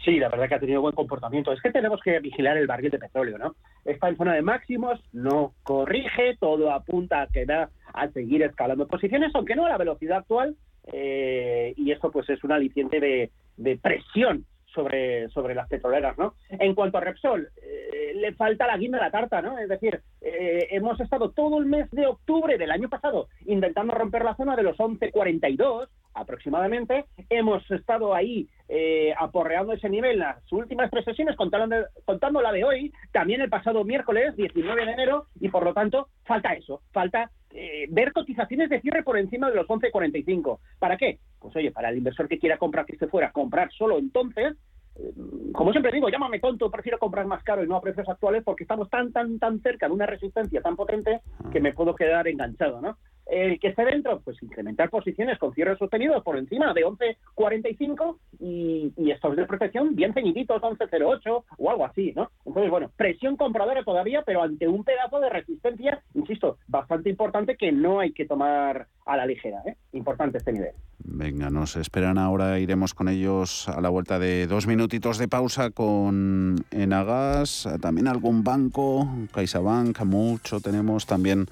[0.06, 1.52] Sí, la verdad que ha tenido buen comportamiento.
[1.52, 3.56] Es que tenemos que vigilar el barril de petróleo, ¿no?
[3.84, 8.88] Está en zona de máximos, no corrige, todo apunta a que va a seguir escalando
[8.88, 10.56] posiciones, aunque no a la velocidad actual,
[10.91, 16.36] eh, y eso pues es un aliciente de, presión sobre, sobre las petroleras, ¿no?
[16.50, 19.58] En cuanto a Repsol, eh, le falta la guinda de la tarta, ¿no?
[19.58, 24.23] Es decir, eh, hemos estado todo el mes de octubre del año pasado intentando romper
[24.23, 27.06] la zona de los 11.42 aproximadamente.
[27.30, 32.52] Hemos estado ahí eh, aporreando ese nivel en las últimas tres sesiones, contando, contando la
[32.52, 36.82] de hoy, también el pasado miércoles 19 de enero, y por lo tanto falta eso,
[36.91, 40.60] falta eh, ver cotizaciones de cierre por encima de los 11.45.
[40.80, 41.20] ¿Para qué?
[41.40, 44.56] Pues oye, para el inversor que quiera comprar que esté fuera, comprar solo entonces,
[44.96, 45.14] eh,
[45.54, 48.64] como siempre digo, llámame tonto, prefiero comprar más caro y no a precios actuales porque
[48.64, 52.82] estamos tan, tan, tan cerca de una resistencia tan potente que me puedo quedar enganchado,
[52.82, 52.98] ¿no?
[53.30, 58.94] El que esté dentro, pues incrementar posiciones con cierres sostenidos por encima de 11.45 y,
[58.96, 62.32] y estos de protección bien ceñiditos, 11.08 o algo así, ¿no?
[62.46, 67.72] Entonces, bueno, presión compradora todavía, pero ante un pedazo de resistencia, insisto, bastante importante que
[67.72, 69.76] no hay que tomar a la ligera, ¿eh?
[69.94, 70.72] Importante este nivel.
[71.00, 75.72] Venga, nos esperan ahora, iremos con ellos a la vuelta de dos minutitos de pausa
[75.72, 81.48] con Enagas, también algún banco, CaixaBank, mucho tenemos también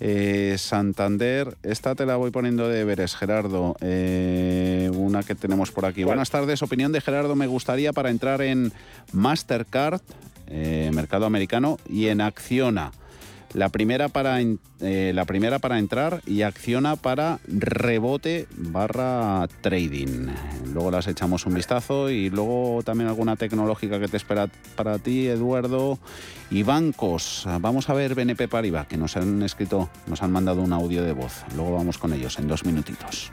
[0.00, 3.76] eh, Santander, esta te la voy poniendo de veres, Gerardo.
[3.80, 6.04] Eh, una que tenemos por aquí.
[6.04, 7.36] Buenas tardes, opinión de Gerardo.
[7.36, 8.72] Me gustaría para entrar en
[9.12, 10.00] Mastercard,
[10.46, 12.92] eh, mercado americano, y en Acciona.
[13.52, 20.28] La primera para, eh, la primera para entrar y acciona para rebote barra trading.
[20.72, 25.26] Luego las echamos un vistazo y luego también alguna tecnológica que te espera para ti,
[25.26, 25.98] Eduardo.
[26.50, 27.46] Y bancos.
[27.60, 31.12] Vamos a ver BNP Paribas, que nos han escrito, nos han mandado un audio de
[31.12, 31.44] voz.
[31.56, 33.32] Luego vamos con ellos en dos minutitos.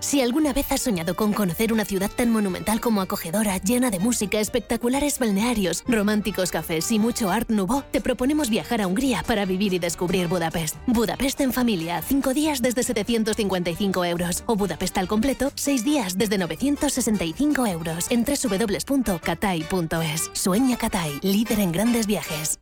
[0.00, 3.98] Si alguna vez has soñado con conocer una ciudad tan monumental como acogedora, llena de
[3.98, 9.44] música, espectaculares balnearios, románticos cafés y mucho Art Nouveau, te proponemos viajar a Hungría para
[9.44, 10.76] vivir y descubrir Budapest.
[10.86, 14.42] Budapest en familia, 5 días desde 755 euros.
[14.46, 18.06] O Budapest al completo, 6 días desde 965 euros.
[18.10, 19.20] En www.katai.es.
[20.32, 22.58] Sueña Katai, líder en grandes viajes.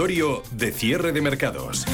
[0.00, 1.84] De cierre de mercados.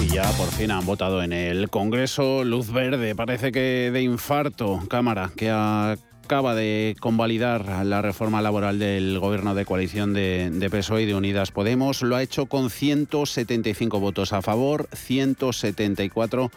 [0.00, 4.80] Y ya por fin han votado en el Congreso luz verde, parece que de infarto,
[4.88, 11.02] Cámara, que acaba de convalidar la reforma laboral del gobierno de coalición de, de PSOE
[11.02, 12.00] y de Unidas Podemos.
[12.00, 16.50] Lo ha hecho con 175 votos a favor, 174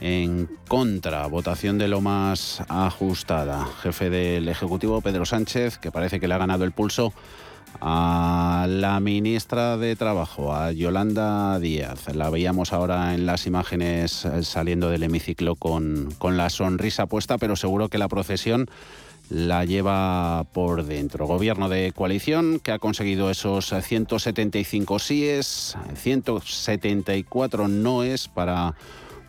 [0.00, 1.26] en contra.
[1.26, 3.66] Votación de lo más ajustada.
[3.82, 7.12] Jefe del Ejecutivo, Pedro Sánchez, que parece que le ha ganado el pulso
[7.80, 12.14] a la ministra de Trabajo, a Yolanda Díaz.
[12.14, 17.38] La veíamos ahora en las imágenes eh, saliendo del hemiciclo con, con la sonrisa puesta,
[17.38, 18.68] pero seguro que la procesión
[19.30, 21.26] la lleva por dentro.
[21.26, 28.74] Gobierno de coalición que ha conseguido esos 175 síes, 174 noes para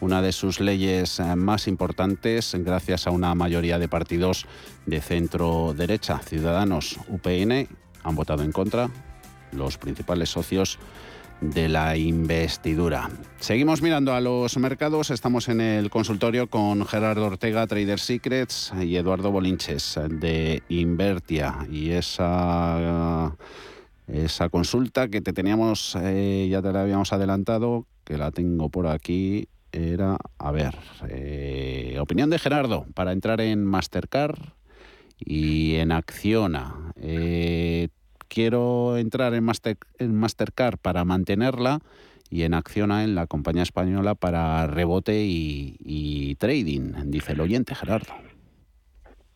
[0.02, 4.46] una de sus leyes eh, más importantes gracias a una mayoría de partidos
[4.86, 7.68] de centro derecha, Ciudadanos, UPN
[8.06, 8.90] han votado en contra
[9.52, 10.80] los principales socios
[11.42, 13.10] de la investidura.
[13.40, 15.12] Seguimos mirando a los mercados.
[15.12, 21.68] Estamos en el consultorio con Gerardo Ortega, Trader Secrets, y Eduardo Bolinches de Invertia.
[21.70, 23.36] Y esa,
[24.08, 28.88] esa consulta que te teníamos, eh, ya te la habíamos adelantado, que la tengo por
[28.88, 30.76] aquí, era, a ver,
[31.10, 34.40] eh, opinión de Gerardo para entrar en Mastercard
[35.20, 36.94] y en Acciona.
[37.02, 37.90] Eh,
[38.28, 41.80] quiero entrar en, Master, en Mastercard para mantenerla
[42.30, 48.14] y en Acciona en la compañía española para rebote y, trading, dice el oyente Gerardo.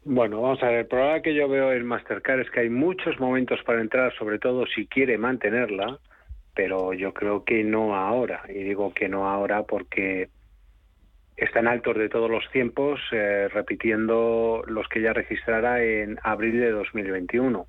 [0.05, 3.19] Bueno, vamos a ver, el problema que yo veo en Mastercard es que hay muchos
[3.19, 5.99] momentos para entrar, sobre todo si quiere mantenerla,
[6.55, 8.41] pero yo creo que no ahora.
[8.49, 10.30] Y digo que no ahora porque
[11.39, 16.71] están altos de todos los tiempos, eh, repitiendo los que ya registrará en abril de
[16.71, 17.67] 2021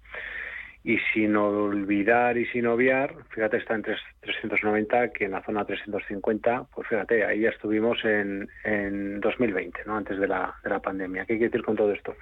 [0.82, 6.66] y sin olvidar y sin obviar, fíjate, está en 390, que en la zona 350,
[6.74, 9.96] pues fíjate, ahí ya estuvimos en, en 2020, ¿no?
[9.98, 11.26] antes de la, de la pandemia.
[11.26, 12.16] ¿Qué quiere decir con todo esto?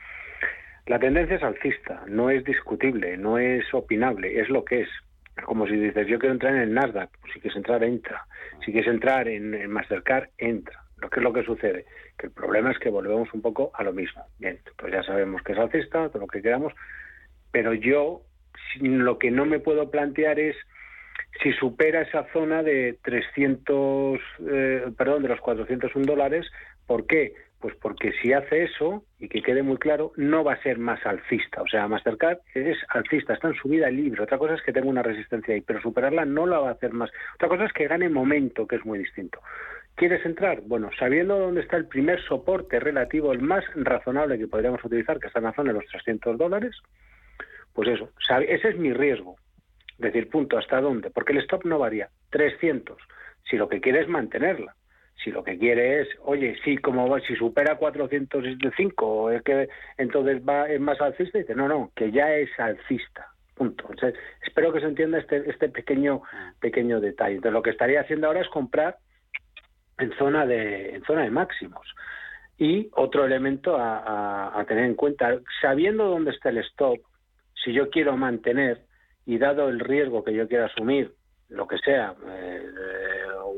[0.87, 4.89] La tendencia es alcista, no es discutible, no es opinable, es lo que es.
[5.45, 8.27] Como si dices, yo quiero entrar en el Nasdaq, pues si quieres entrar, entra.
[8.65, 10.88] Si quieres entrar en, en Mastercard, entra.
[11.01, 11.87] Que es lo que sucede,
[12.19, 14.25] que el problema es que volvemos un poco a lo mismo.
[14.39, 16.73] Bien, pues ya sabemos que es alcista, todo lo que queramos,
[17.53, 18.23] pero yo
[18.81, 20.57] lo que no me puedo plantear es
[21.43, 24.19] si supera esa zona de 300,
[24.51, 26.47] eh, perdón, de los 401 dólares,
[26.87, 27.35] ¿por qué?
[27.61, 31.05] Pues porque si hace eso, y que quede muy claro, no va a ser más
[31.05, 31.61] alcista.
[31.63, 34.23] O sea, Mastercard es alcista, está en subida libre.
[34.23, 36.93] Otra cosa es que tenga una resistencia ahí, pero superarla no la va a hacer
[36.93, 37.11] más.
[37.35, 39.41] Otra cosa es que gane momento, que es muy distinto.
[39.99, 40.61] ¿Quieres entrar?
[40.61, 45.27] Bueno, sabiendo dónde está el primer soporte relativo, el más razonable que podríamos utilizar, que
[45.27, 46.77] está en la zona de los 300 dólares,
[47.73, 48.09] pues eso,
[48.47, 49.35] ese es mi riesgo.
[49.99, 51.11] Decir, punto, ¿hasta dónde?
[51.11, 52.11] Porque el stop no varía.
[52.31, 52.97] 300.
[53.51, 54.77] Si lo que quiere es mantenerla.
[55.25, 60.41] Si lo que quiere es, oye, sí, como va, si supera 405, es que entonces
[60.49, 63.33] va es más alcista, dice, no, no, que ya es alcista.
[63.53, 63.89] Punto.
[64.47, 66.23] espero que se entienda este, este pequeño,
[66.61, 67.35] pequeño detalle.
[67.35, 68.99] Entonces, lo que estaría haciendo ahora es comprar
[69.99, 71.87] en zona de, en zona de máximos.
[72.57, 76.99] Y otro elemento a tener en cuenta, sabiendo dónde está el stop,
[77.65, 78.83] si yo quiero mantener
[79.27, 81.15] y dado el riesgo que yo quiera asumir,
[81.49, 82.67] lo que sea, eh,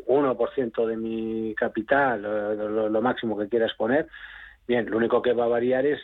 [0.06, 4.08] 1% de mi capital, lo, máximo que quiera exponer,
[4.66, 6.00] bien, lo único que va a variar es,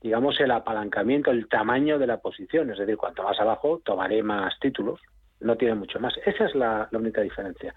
[0.00, 4.58] digamos, el apalancamiento, el tamaño de la posición, es decir, cuanto más abajo tomaré más
[4.60, 5.00] títulos,
[5.40, 6.14] no tiene mucho más.
[6.24, 7.74] Esa es la, única diferencia.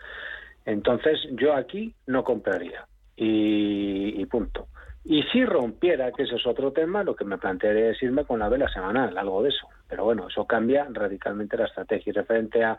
[0.67, 4.67] Entonces, yo aquí no compraría y punto.
[5.09, 8.39] Y si rompiera, que ese es otro tema, lo que me plantearía es irme con
[8.39, 9.65] la vela semanal, algo de eso.
[9.87, 12.09] Pero bueno, eso cambia radicalmente la estrategia.
[12.09, 12.77] Y referente a,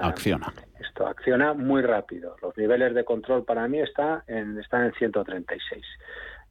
[0.00, 0.52] acciona.
[0.94, 2.36] Esto acciona muy rápido.
[2.40, 5.84] Los niveles de control para mí está en, están en 136.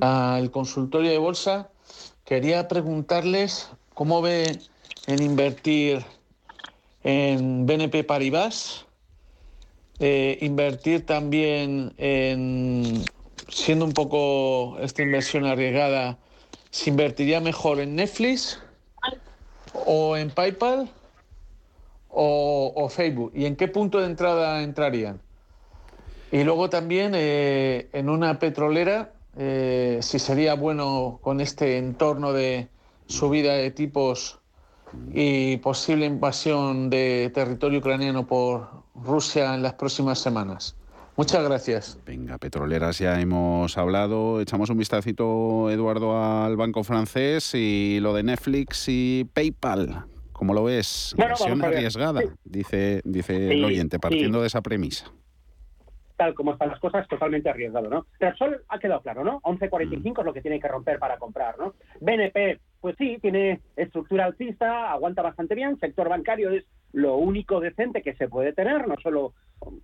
[0.00, 1.70] Al consultorio de bolsa,
[2.24, 4.58] quería preguntarles cómo ve
[5.06, 6.04] en invertir
[7.04, 8.86] en BNP Paribas,
[9.98, 13.04] eh, invertir también en
[13.48, 16.18] siendo un poco esta inversión arriesgada,
[16.70, 18.58] ¿se invertiría mejor en Netflix
[19.86, 20.90] o en PayPal
[22.08, 23.32] o, Facebook?
[23.34, 25.20] ¿Y en qué punto de entrada entrarían?
[26.32, 32.68] Y luego también eh, en una petrolera, eh, si sería bueno con este entorno de
[33.06, 34.40] subida de tipos
[35.12, 40.74] y posible invasión de territorio ucraniano por Rusia en las próximas semanas.
[41.18, 41.98] Muchas gracias.
[42.06, 44.40] Venga, petroleras ya hemos hablado.
[44.40, 50.06] Echamos un vistacito, Eduardo, al banco francés y lo de Netflix y PayPal.
[50.32, 51.14] ¿Cómo lo ves?
[51.14, 55.12] Bueno, arriesgada, dice, dice el oyente, partiendo de esa premisa.
[56.22, 58.06] Tal como están las cosas, totalmente arriesgado, ¿no?
[58.16, 59.40] Pero Sol ha quedado claro, ¿no?
[59.40, 61.74] 11.45 es lo que tiene que romper para comprar, ¿no?
[62.00, 68.02] BNP pues sí, tiene estructura alcista, aguanta bastante bien, sector bancario es lo único decente
[68.02, 69.32] que se puede tener, no solo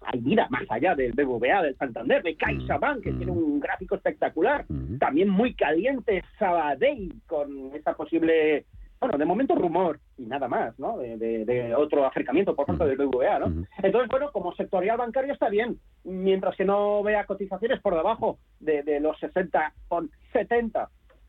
[0.03, 4.65] hay vida más allá del BBVA, del Santander, de CaixaBank, que tiene un gráfico espectacular,
[5.01, 8.65] también muy caliente Sabadell, con esa posible
[9.01, 10.99] bueno, de momento rumor y nada más, ¿no?
[10.99, 13.67] De, otro acercamiento por parte del BVA, ¿no?
[13.83, 18.83] Entonces, bueno, como sectorial bancario está bien, mientras que no vea cotizaciones por debajo de,
[18.83, 20.89] de los 60 con 70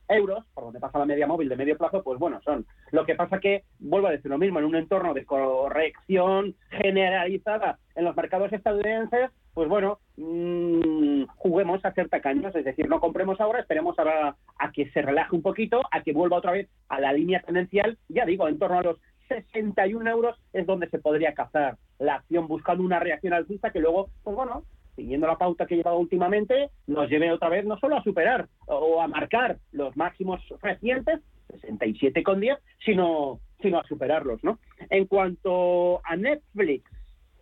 [0.09, 2.65] euros, por donde pasa la media móvil de medio plazo, pues bueno, son.
[2.91, 7.79] Lo que pasa que, vuelvo a decir lo mismo, en un entorno de corrección generalizada
[7.95, 13.39] en los mercados estadounidenses, pues bueno, mmm, juguemos a ser tacaños, es decir, no compremos
[13.39, 16.99] ahora, esperemos ahora a que se relaje un poquito, a que vuelva otra vez a
[16.99, 18.97] la línea tendencial, ya digo, en torno a los
[19.27, 24.09] 61 euros es donde se podría cazar la acción buscando una reacción alcista que luego,
[24.23, 24.63] pues bueno,
[24.99, 28.49] siguiendo la pauta que he llevado últimamente, nos lleve otra vez no solo a superar
[28.65, 34.59] o a marcar los máximos recientes, 67,10, sino, sino a superarlos, ¿no?
[34.89, 36.83] En cuanto a Netflix,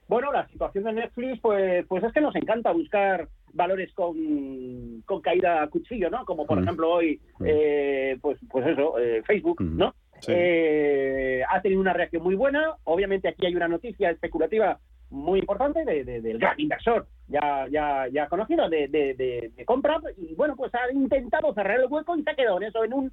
[0.07, 5.21] bueno, la situación de Netflix, pues, pues es que nos encanta buscar valores con, con
[5.21, 6.25] caída a cuchillo, ¿no?
[6.25, 9.95] Como por ejemplo hoy, eh, pues, pues eso, eh, Facebook, ¿no?
[10.27, 12.75] Eh, ha tenido una reacción muy buena.
[12.83, 14.79] Obviamente aquí hay una noticia especulativa
[15.09, 20.55] muy importante de, del gran inversor ya ya ya conocido de, de, compra y bueno
[20.55, 23.11] pues ha intentado cerrar el hueco y se ha quedado en eso en un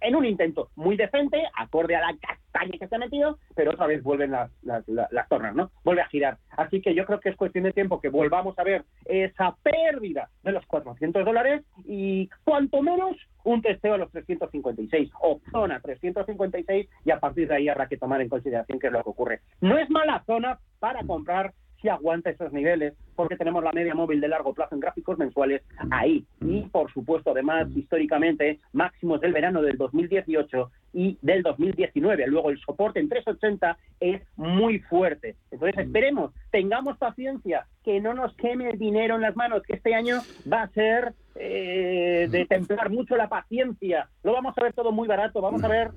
[0.00, 3.86] en un intento muy decente acorde a la castaña que se ha metido pero otra
[3.86, 6.38] vez vuelven las, las, tornas no vuelve a girar.
[6.56, 10.30] Así que yo creo que es cuestión de tiempo que volvamos a ver esa pérdida
[10.42, 16.88] de los 400 dólares y cuanto menos un testeo a los 356 o zona 356
[17.04, 19.40] y a partir de ahí habrá que tomar en consideración qué es lo que ocurre.
[19.60, 24.20] No es mala zona para comprar si aguanta esos niveles, porque tenemos la media móvil
[24.20, 26.24] de largo plazo en gráficos mensuales ahí.
[26.40, 32.26] Y, por supuesto, además, históricamente, máximos del verano del 2018 y del 2019.
[32.26, 35.36] Luego, el soporte en 380 es muy fuerte.
[35.50, 39.94] Entonces, esperemos, tengamos paciencia, que no nos queme el dinero en las manos, que este
[39.94, 40.20] año
[40.50, 44.08] va a ser eh, de templar mucho la paciencia.
[44.24, 45.90] Lo vamos a ver todo muy barato, vamos a ver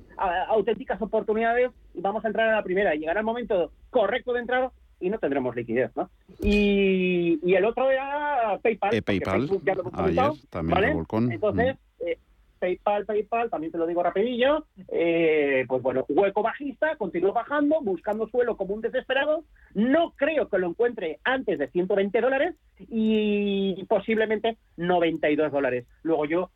[0.47, 2.93] auténticas oportunidades y vamos a entrar a la primera.
[2.93, 4.71] Y llegará el momento correcto de entrar
[5.01, 6.09] y no tendremos liquidez, ¿no?
[6.41, 8.93] Y, y el otro era PayPal.
[8.93, 9.49] Eh, PayPal,
[9.93, 11.33] ayer también ¿vale?
[11.33, 12.07] Entonces, mm.
[12.07, 12.17] eh,
[12.59, 18.27] PayPal, PayPal, también te lo digo rapidillo, eh, pues bueno, hueco bajista, continúa bajando, buscando
[18.27, 19.43] suelo como un desesperado,
[19.73, 25.85] no creo que lo encuentre antes de 120 dólares y posiblemente 92 dólares.
[26.03, 26.51] Luego yo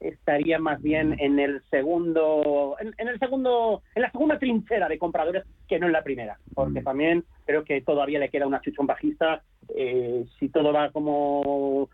[0.00, 5.44] estaría más bien en el segundo, en, el segundo, en la segunda trinchera de compradores
[5.68, 9.42] que no en la primera, porque también creo que todavía le queda una chuchón bajista.
[9.76, 11.88] Eh, si todo va como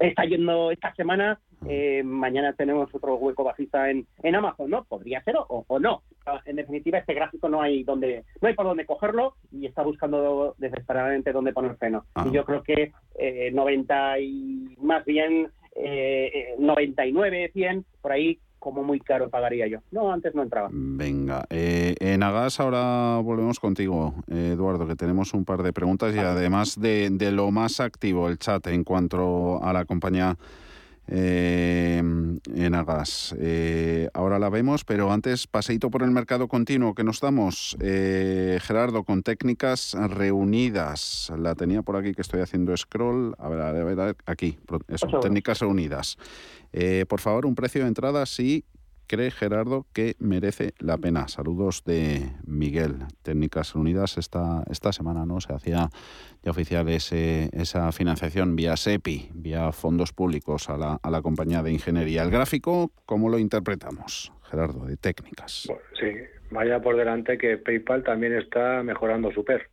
[0.00, 4.84] está yendo esta semana, eh, mañana tenemos otro hueco bajista en, en Amazon, ¿no?
[4.84, 6.02] Podría ser o, o, no.
[6.44, 10.54] En definitiva, este gráfico no hay donde, no hay por dónde cogerlo y está buscando
[10.58, 12.04] desesperadamente dónde poner freno.
[12.26, 18.84] Y yo creo que eh, 90 y más bien eh, 99, 100, por ahí como
[18.84, 19.80] muy caro pagaría yo.
[19.90, 20.68] No, antes no entraba.
[20.70, 26.18] Venga, eh, en Agas ahora volvemos contigo, Eduardo, que tenemos un par de preguntas y
[26.20, 30.36] además de, de lo más activo, el chat en cuanto a la compañía
[31.08, 33.34] eh, en Agas.
[33.38, 37.76] Eh, ahora la vemos, pero antes paseito por el mercado continuo que nos damos.
[37.80, 41.32] Eh, Gerardo, con técnicas reunidas.
[41.36, 43.34] La tenía por aquí que estoy haciendo scroll.
[43.38, 44.58] A ver, a ver, aquí.
[45.20, 46.16] técnicas reunidas.
[47.08, 48.64] por favor, un precio de entrada sí
[49.12, 51.28] cree Gerardo que merece la pena.
[51.28, 53.04] Saludos de Miguel.
[53.22, 55.90] Técnicas Unidas esta, esta semana no se hacía
[56.42, 61.62] ya oficial ese, esa financiación vía SEPI, vía fondos públicos a la, a la compañía
[61.62, 62.22] de ingeniería.
[62.22, 65.68] El gráfico, ¿cómo lo interpretamos, Gerardo, de técnicas?
[66.00, 66.12] sí,
[66.50, 69.68] vaya por delante que PayPal también está mejorando su PER.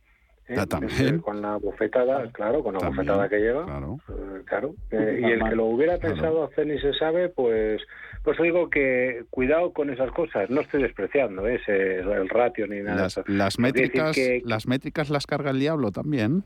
[0.50, 1.18] ¿eh?
[1.22, 3.64] Con la bufetada, claro, con la bufetada que lleva.
[3.64, 4.74] Claro.
[4.90, 7.80] Eh, eh, y el que lo hubiera pensado hacer ni se sabe, pues
[8.22, 10.50] pues digo que cuidado con esas cosas.
[10.50, 13.02] No estoy despreciando ese, el ratio ni nada.
[13.02, 16.44] Las, las métricas, las métricas las carga el diablo también.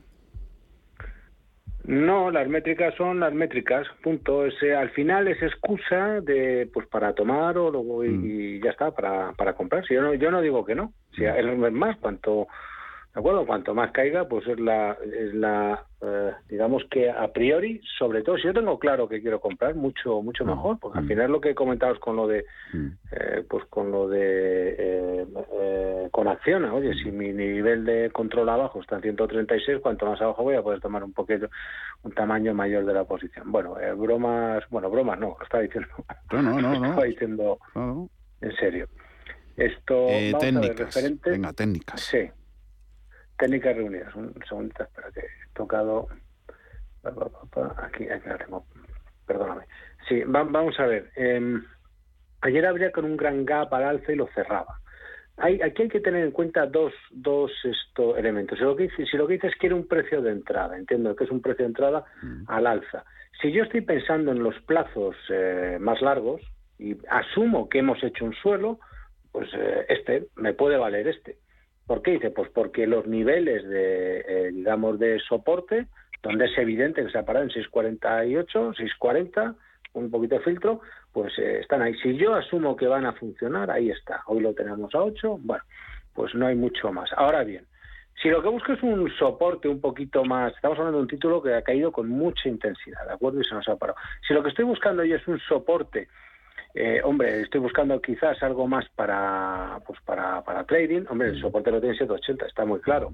[1.87, 4.45] No, las métricas son las métricas, punto.
[4.45, 8.63] Ese, al final es excusa de, pues para tomar o luego y, mm.
[8.63, 9.85] ya está, para, para comprar.
[9.85, 10.93] Si yo no, yo no digo que no.
[11.15, 11.65] Si mm.
[11.65, 12.47] es más, cuanto
[13.15, 13.45] ¿De acuerdo?
[13.45, 18.35] Cuanto más caiga, pues es la, es la eh, digamos que a priori, sobre todo,
[18.35, 20.47] si yo tengo claro que quiero comprar, mucho mucho mm.
[20.49, 21.07] mejor, porque al mm.
[21.07, 22.43] final lo que comentabas con lo de,
[22.73, 22.87] mm.
[23.13, 28.81] eh, pues con lo de, eh, con acción, oye, si mi nivel de control abajo
[28.81, 31.47] está en 136, cuanto más abajo voy a poder tomar un poquito,
[32.03, 33.49] un tamaño mayor de la posición.
[33.49, 35.87] Bueno, bromas, bueno, bromas no, está diciendo.
[36.33, 36.73] No, no, no.
[36.73, 38.89] Estaba diciendo en serio.
[39.55, 40.07] Esto.
[40.09, 41.01] Eh, técnicas.
[41.23, 42.01] Venga, técnicas.
[42.01, 42.29] Sí.
[43.37, 44.15] Técnicas reunidas.
[44.15, 46.07] Un segundito, espera que he tocado.
[47.77, 48.65] Aquí, aquí la tengo.
[49.27, 49.65] Perdóname.
[50.07, 51.11] Sí, vamos a ver.
[51.15, 51.63] Em,
[52.41, 54.79] ayer habría con un gran gap al alza y lo cerraba.
[55.37, 58.57] Hay, aquí hay que tener en cuenta dos, dos estos elementos.
[58.57, 61.15] Si lo, que, si lo que dices es que era un precio de entrada, entiendo
[61.15, 62.43] que es un precio de entrada mm.
[62.47, 63.03] al alza.
[63.41, 66.41] Si yo estoy pensando en los plazos eh, más largos
[66.79, 68.79] y asumo que hemos hecho un suelo,
[69.31, 71.37] pues eh, este me puede valer este.
[71.85, 72.31] ¿Por qué dice?
[72.31, 75.87] Pues porque los niveles de, eh, digamos, de soporte,
[76.23, 79.55] donde es evidente que se ha parado en 648, 640,
[79.93, 80.81] un poquito de filtro,
[81.13, 81.93] pues eh, están ahí.
[81.99, 84.23] Si yo asumo que van a funcionar, ahí está.
[84.27, 85.63] Hoy lo tenemos a 8, bueno,
[86.13, 87.11] pues no hay mucho más.
[87.13, 87.65] Ahora bien,
[88.21, 91.43] si lo que busco es un soporte un poquito más, estamos hablando de un título
[91.43, 93.41] que ha caído con mucha intensidad, ¿de acuerdo?
[93.41, 93.97] Y se nos ha parado.
[94.27, 96.07] Si lo que estoy buscando yo es un soporte,
[96.77, 101.71] eh, hombre, estoy buscando quizás algo más para, pues para, para trading, hombre, el soporte
[101.71, 103.11] lo tiene 780, está muy claro,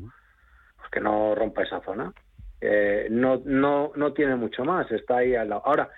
[0.78, 2.12] pues que no rompa esa zona.
[2.60, 5.62] Eh, no, no, no tiene mucho más, está ahí al lado.
[5.64, 5.90] Ahora,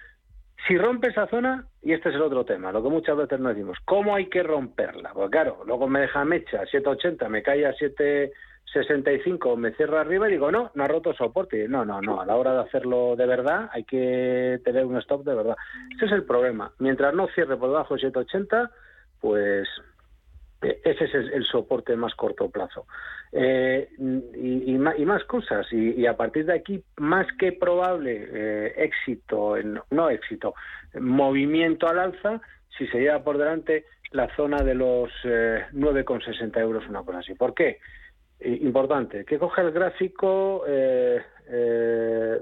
[0.68, 3.56] si rompe esa zona, y este es el otro tema, lo que muchas veces nos
[3.56, 5.12] decimos, ¿cómo hay que romperla?
[5.14, 7.74] Pues claro, luego me deja mecha 780, me cae a
[8.74, 11.68] 765, me cierra arriba y digo, no, no ha roto soporte.
[11.68, 15.24] No, no, no, a la hora de hacerlo de verdad hay que tener un stop
[15.24, 15.56] de verdad.
[15.96, 16.72] Ese es el problema.
[16.80, 18.72] Mientras no cierre por debajo de 780,
[19.22, 19.68] pues
[20.62, 22.88] ese es el, soporte más corto plazo.
[23.32, 25.68] Eh, y, más, cosas.
[25.72, 29.56] Y, a partir de aquí, más que probable eh, éxito,
[29.92, 30.56] no éxito,
[31.00, 32.42] movimiento al alza,
[32.78, 37.34] si se lleva por delante la zona de los eh, 9,60 euros, una cosa así.
[37.34, 37.80] ¿Por qué?
[38.44, 41.22] Importante, que coja el gráfico eh,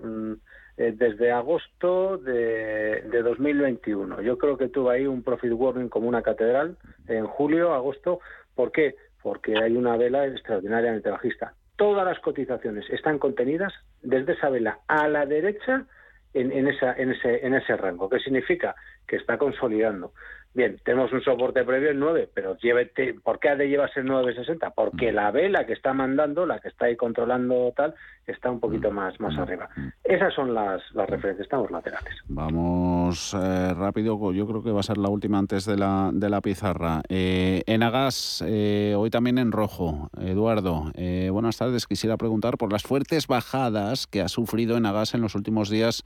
[0.04, 0.34] mm,
[0.78, 4.22] eh, desde agosto de, 2021.
[4.22, 6.78] Yo creo que tuvo ahí un profit warning como una catedral
[7.08, 8.20] en julio, agosto.
[8.56, 8.96] ¿Por qué?
[9.22, 11.54] Porque hay una vela extraordinariamente bajista.
[11.76, 15.86] Todas las cotizaciones están contenidas desde esa vela a la derecha
[16.34, 18.10] en, en, esa, en, ese, en ese rango.
[18.10, 18.76] ¿Qué significa?
[19.08, 20.14] Que está consolidando.
[20.54, 24.08] Bien, tenemos un soporte previo en 9, pero llévete, ¿por qué ha de llevarse el
[24.08, 24.72] 960?
[24.72, 25.16] Porque mm.
[25.16, 27.96] la vela que está mandando, la que está ahí controlando tal,
[28.28, 28.94] está un poquito mm.
[28.94, 29.40] más, más mm.
[29.40, 29.70] arriba.
[30.04, 32.14] Esas son las, las referencias, estamos laterales.
[32.28, 36.30] Vamos eh, rápido, yo creo que va a ser la última antes de la, de
[36.30, 37.02] la pizarra.
[37.08, 40.10] Eh, Enagas, eh, hoy también en rojo.
[40.20, 41.88] Eduardo, eh, buenas tardes.
[41.88, 46.04] Quisiera preguntar por las fuertes bajadas que ha sufrido Enagas en los últimos días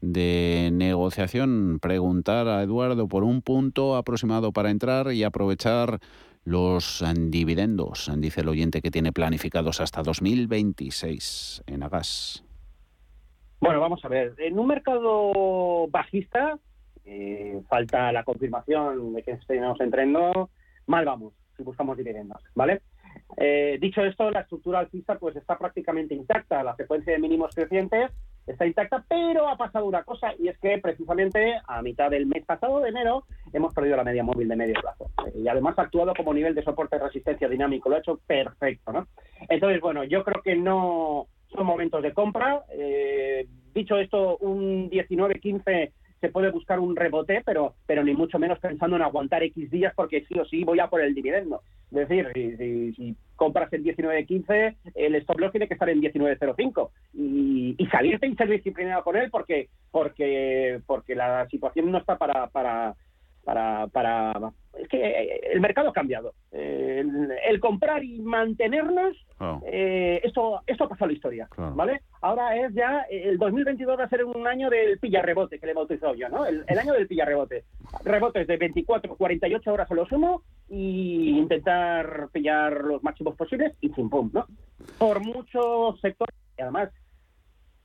[0.00, 5.98] de negociación, preguntar a Eduardo por un punto aproximado para entrar y aprovechar
[6.44, 12.44] los dividendos, dice el oyente que tiene planificados hasta 2026 en Agas.
[13.60, 16.58] Bueno, vamos a ver, en un mercado bajista,
[17.04, 20.48] eh, falta la confirmación de que estemos entrando,
[20.86, 22.80] mal vamos si buscamos dividendos, ¿vale?
[23.36, 28.10] Eh, dicho esto, la estructura alcista pues está prácticamente intacta, la secuencia de mínimos crecientes
[28.50, 32.44] está intacta, pero ha pasado una cosa y es que precisamente a mitad del mes
[32.44, 36.12] pasado de enero hemos perdido la media móvil de medio plazo y además ha actuado
[36.14, 39.06] como nivel de soporte de resistencia dinámico, lo ha hecho perfecto, ¿no?
[39.48, 42.64] Entonces, bueno, yo creo que no son momentos de compra.
[42.70, 48.58] Eh, dicho esto, un 19-15 se puede buscar un rebote, pero, pero ni mucho menos
[48.58, 51.62] pensando en aguantar X días porque sí o sí voy a por el dividendo.
[51.90, 57.74] Es decir, si, compras en 19.15, el stop loss tiene que estar en 19.05 y,
[57.78, 62.48] y salirte y ser disciplinado con él porque, porque, porque la situación no está para,
[62.48, 62.94] para,
[63.44, 64.32] para, para
[64.78, 66.34] es que eh, el mercado ha cambiado.
[66.52, 67.04] Eh,
[67.48, 69.16] el, comprar y mantenernos,
[69.66, 72.02] eh, esto, esto ha pasado la historia, ¿vale?
[72.20, 75.74] Ahora es ya, el 2022 va a ser un año del pillarrebote, que le he
[75.74, 76.46] bautizado yo, ¿no?
[76.46, 77.64] El, año del pillarrebote.
[78.04, 83.88] Rebotes de 24, 48 horas a lo sumo y intentar pillar los máximos posibles y
[83.88, 84.46] pum, pum, ¿no?
[84.98, 86.90] Por muchos sectores, y además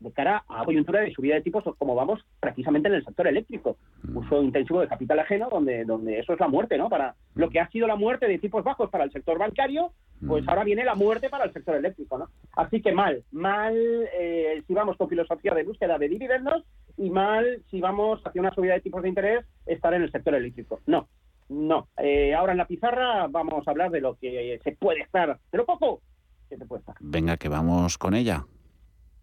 [0.06, 3.78] de cara a coyuntura de subida de tipos como vamos precisamente en el sector eléctrico.
[4.04, 4.18] Mm.
[4.18, 6.90] Uso intensivo de capital ajeno, donde, donde eso es la muerte, ¿no?
[6.90, 9.92] Para lo que ha sido la muerte de tipos bajos para el sector bancario,
[10.26, 10.50] pues mm.
[10.50, 12.30] ahora viene la muerte para el sector eléctrico, ¿no?
[12.54, 16.64] Así que mal, mal eh, si vamos con filosofía de búsqueda de dividendos
[16.98, 20.36] y mal si vamos hacia una subida de tipos de interés estar en el sector
[20.36, 20.80] eléctrico.
[20.86, 21.08] No,
[21.50, 21.90] no.
[21.98, 25.66] Eh, ahora en la pizarra vamos a hablar de lo que se puede estar, pero
[25.66, 26.02] poco
[26.50, 26.96] que se puede estar.
[27.00, 28.46] Venga, que vamos con ella.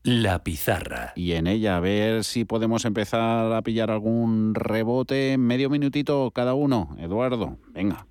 [0.04, 1.12] La pizarra.
[1.14, 5.38] Y en ella, a ver si podemos empezar a pillar algún rebote.
[5.38, 6.96] Medio minutito cada uno.
[6.98, 8.06] Eduardo, venga.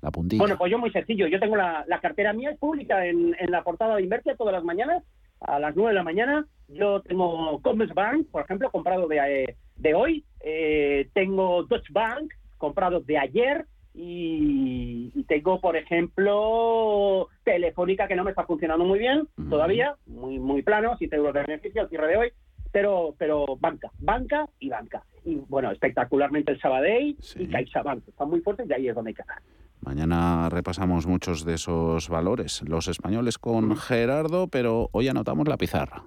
[0.00, 0.40] La puntilla.
[0.40, 1.28] Bueno, pues yo muy sencillo.
[1.28, 5.04] Yo tengo la, cartera mía, es pública en, la portada de Invertia todas las mañanas,
[5.40, 6.46] a las 9 de la mañana.
[6.66, 7.60] Yo tengo
[7.94, 10.24] Bank, por ejemplo, comprado de, de hoy.
[10.40, 13.66] Eh, tengo Deutsche Bank, comprado de ayer.
[13.94, 20.62] Y, tengo, por ejemplo, Telefónica que no me está funcionando muy bien todavía, muy muy
[20.62, 22.32] plano, 7 euros de beneficio al cierre de hoy,
[22.70, 25.02] pero pero banca, banca y banca.
[25.24, 29.14] Y bueno, espectacularmente el Sabadell y CaixaBank, están muy fuertes y ahí es donde hay
[29.14, 29.40] que estar.
[29.80, 36.04] Mañana repasamos muchos de esos valores, los españoles con Gerardo, pero hoy anotamos la pizarra.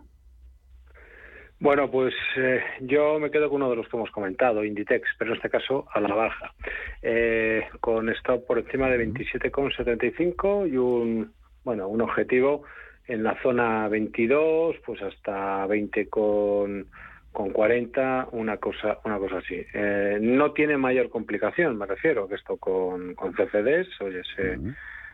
[1.60, 5.32] Bueno, pues eh, yo me quedo con uno de los que hemos comentado, Inditex, pero
[5.32, 6.54] en este caso a la baja,
[7.02, 11.32] eh, con stop por encima de 27,75 y un
[11.64, 12.64] bueno un objetivo
[13.08, 16.88] en la zona 22, pues hasta 20 con,
[17.32, 19.66] con 40, una cosa una cosa así.
[19.74, 24.58] Eh, no tiene mayor complicación, me refiero, que esto con, con CFDs, oye, se,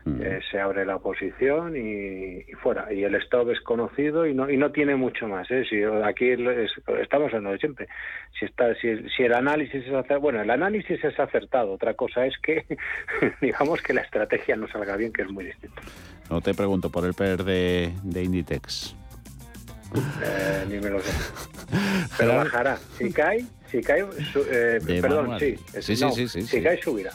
[0.04, 2.92] eh, se abre la oposición y, fuera.
[2.92, 5.50] Y el stop es conocido y no, y no tiene mucho más.
[5.50, 5.64] ¿eh?
[5.68, 6.30] Si, aquí
[7.00, 7.88] estamos hablando de siempre.
[8.38, 11.72] Si, está, si, si el análisis es acertado, bueno, el análisis es acertado.
[11.72, 12.64] Otra cosa es que,
[13.40, 15.80] digamos, que la estrategia no salga bien, que es muy distinto.
[16.28, 18.96] No te pregunto por el PER de, de Inditex.
[19.94, 21.12] Eh, ni me lo sé.
[22.18, 22.78] Pero bajará.
[22.98, 24.04] Si cae, si cae,
[24.50, 27.12] eh, perdón, sí, sí, sí, sí, Si cae, subirá.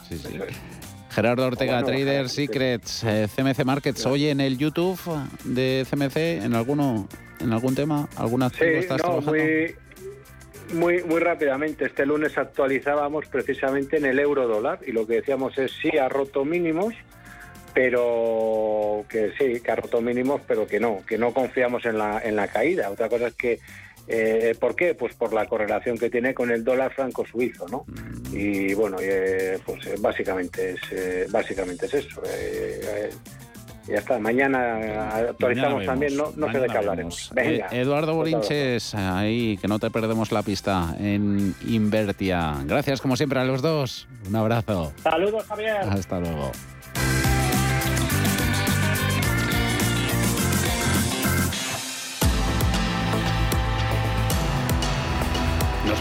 [1.10, 3.04] Gerardo Ortega, Trader Secrets,
[3.34, 4.06] CMC eh, Markets.
[4.06, 4.98] Hoy en el YouTube
[5.44, 7.08] de CMC, ¿en alguno,
[7.40, 9.74] en algún tema, alguna sí, estás no, Muy,
[10.74, 11.86] muy, muy rápidamente.
[11.86, 16.08] Este lunes actualizábamos precisamente en el euro dólar y lo que decíamos es sí ha
[16.08, 16.94] roto mínimos,
[17.74, 22.20] pero que sí, que ha roto mínimos, pero que no, que no confiamos en la,
[22.22, 22.90] en la caída.
[22.90, 23.60] Otra cosa es que
[24.08, 24.94] eh, ¿Por qué?
[24.94, 27.84] Pues por la correlación que tiene con el dólar franco suizo, ¿no?
[27.86, 28.36] Mm.
[28.36, 32.22] Y bueno, eh, pues eh, básicamente es básicamente es eso.
[33.86, 37.30] ya está, mañana actualizamos también, no, no sé de qué hablaremos.
[37.70, 42.56] Eduardo Bolinches, ahí que no te perdemos la pista en Invertia.
[42.64, 44.08] Gracias como siempre a los dos.
[44.26, 44.92] Un abrazo.
[45.02, 45.76] Saludos, Javier.
[45.82, 46.52] Hasta luego.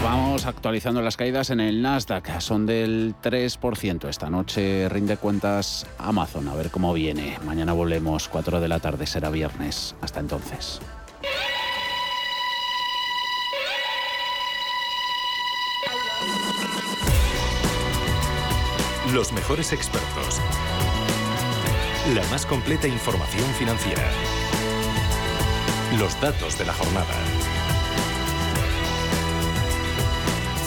[0.08, 2.40] Vamos actualizando las caídas en el Nasdaq.
[2.40, 4.08] Son del 3%.
[4.08, 6.48] Esta noche rinde cuentas Amazon.
[6.48, 7.38] A ver cómo viene.
[7.46, 9.96] Mañana volvemos, 4 de la tarde, será viernes.
[10.02, 10.80] Hasta entonces.
[19.14, 20.40] Los mejores expertos.
[22.16, 24.04] La más completa información financiera.
[26.00, 27.37] Los datos de la jornada.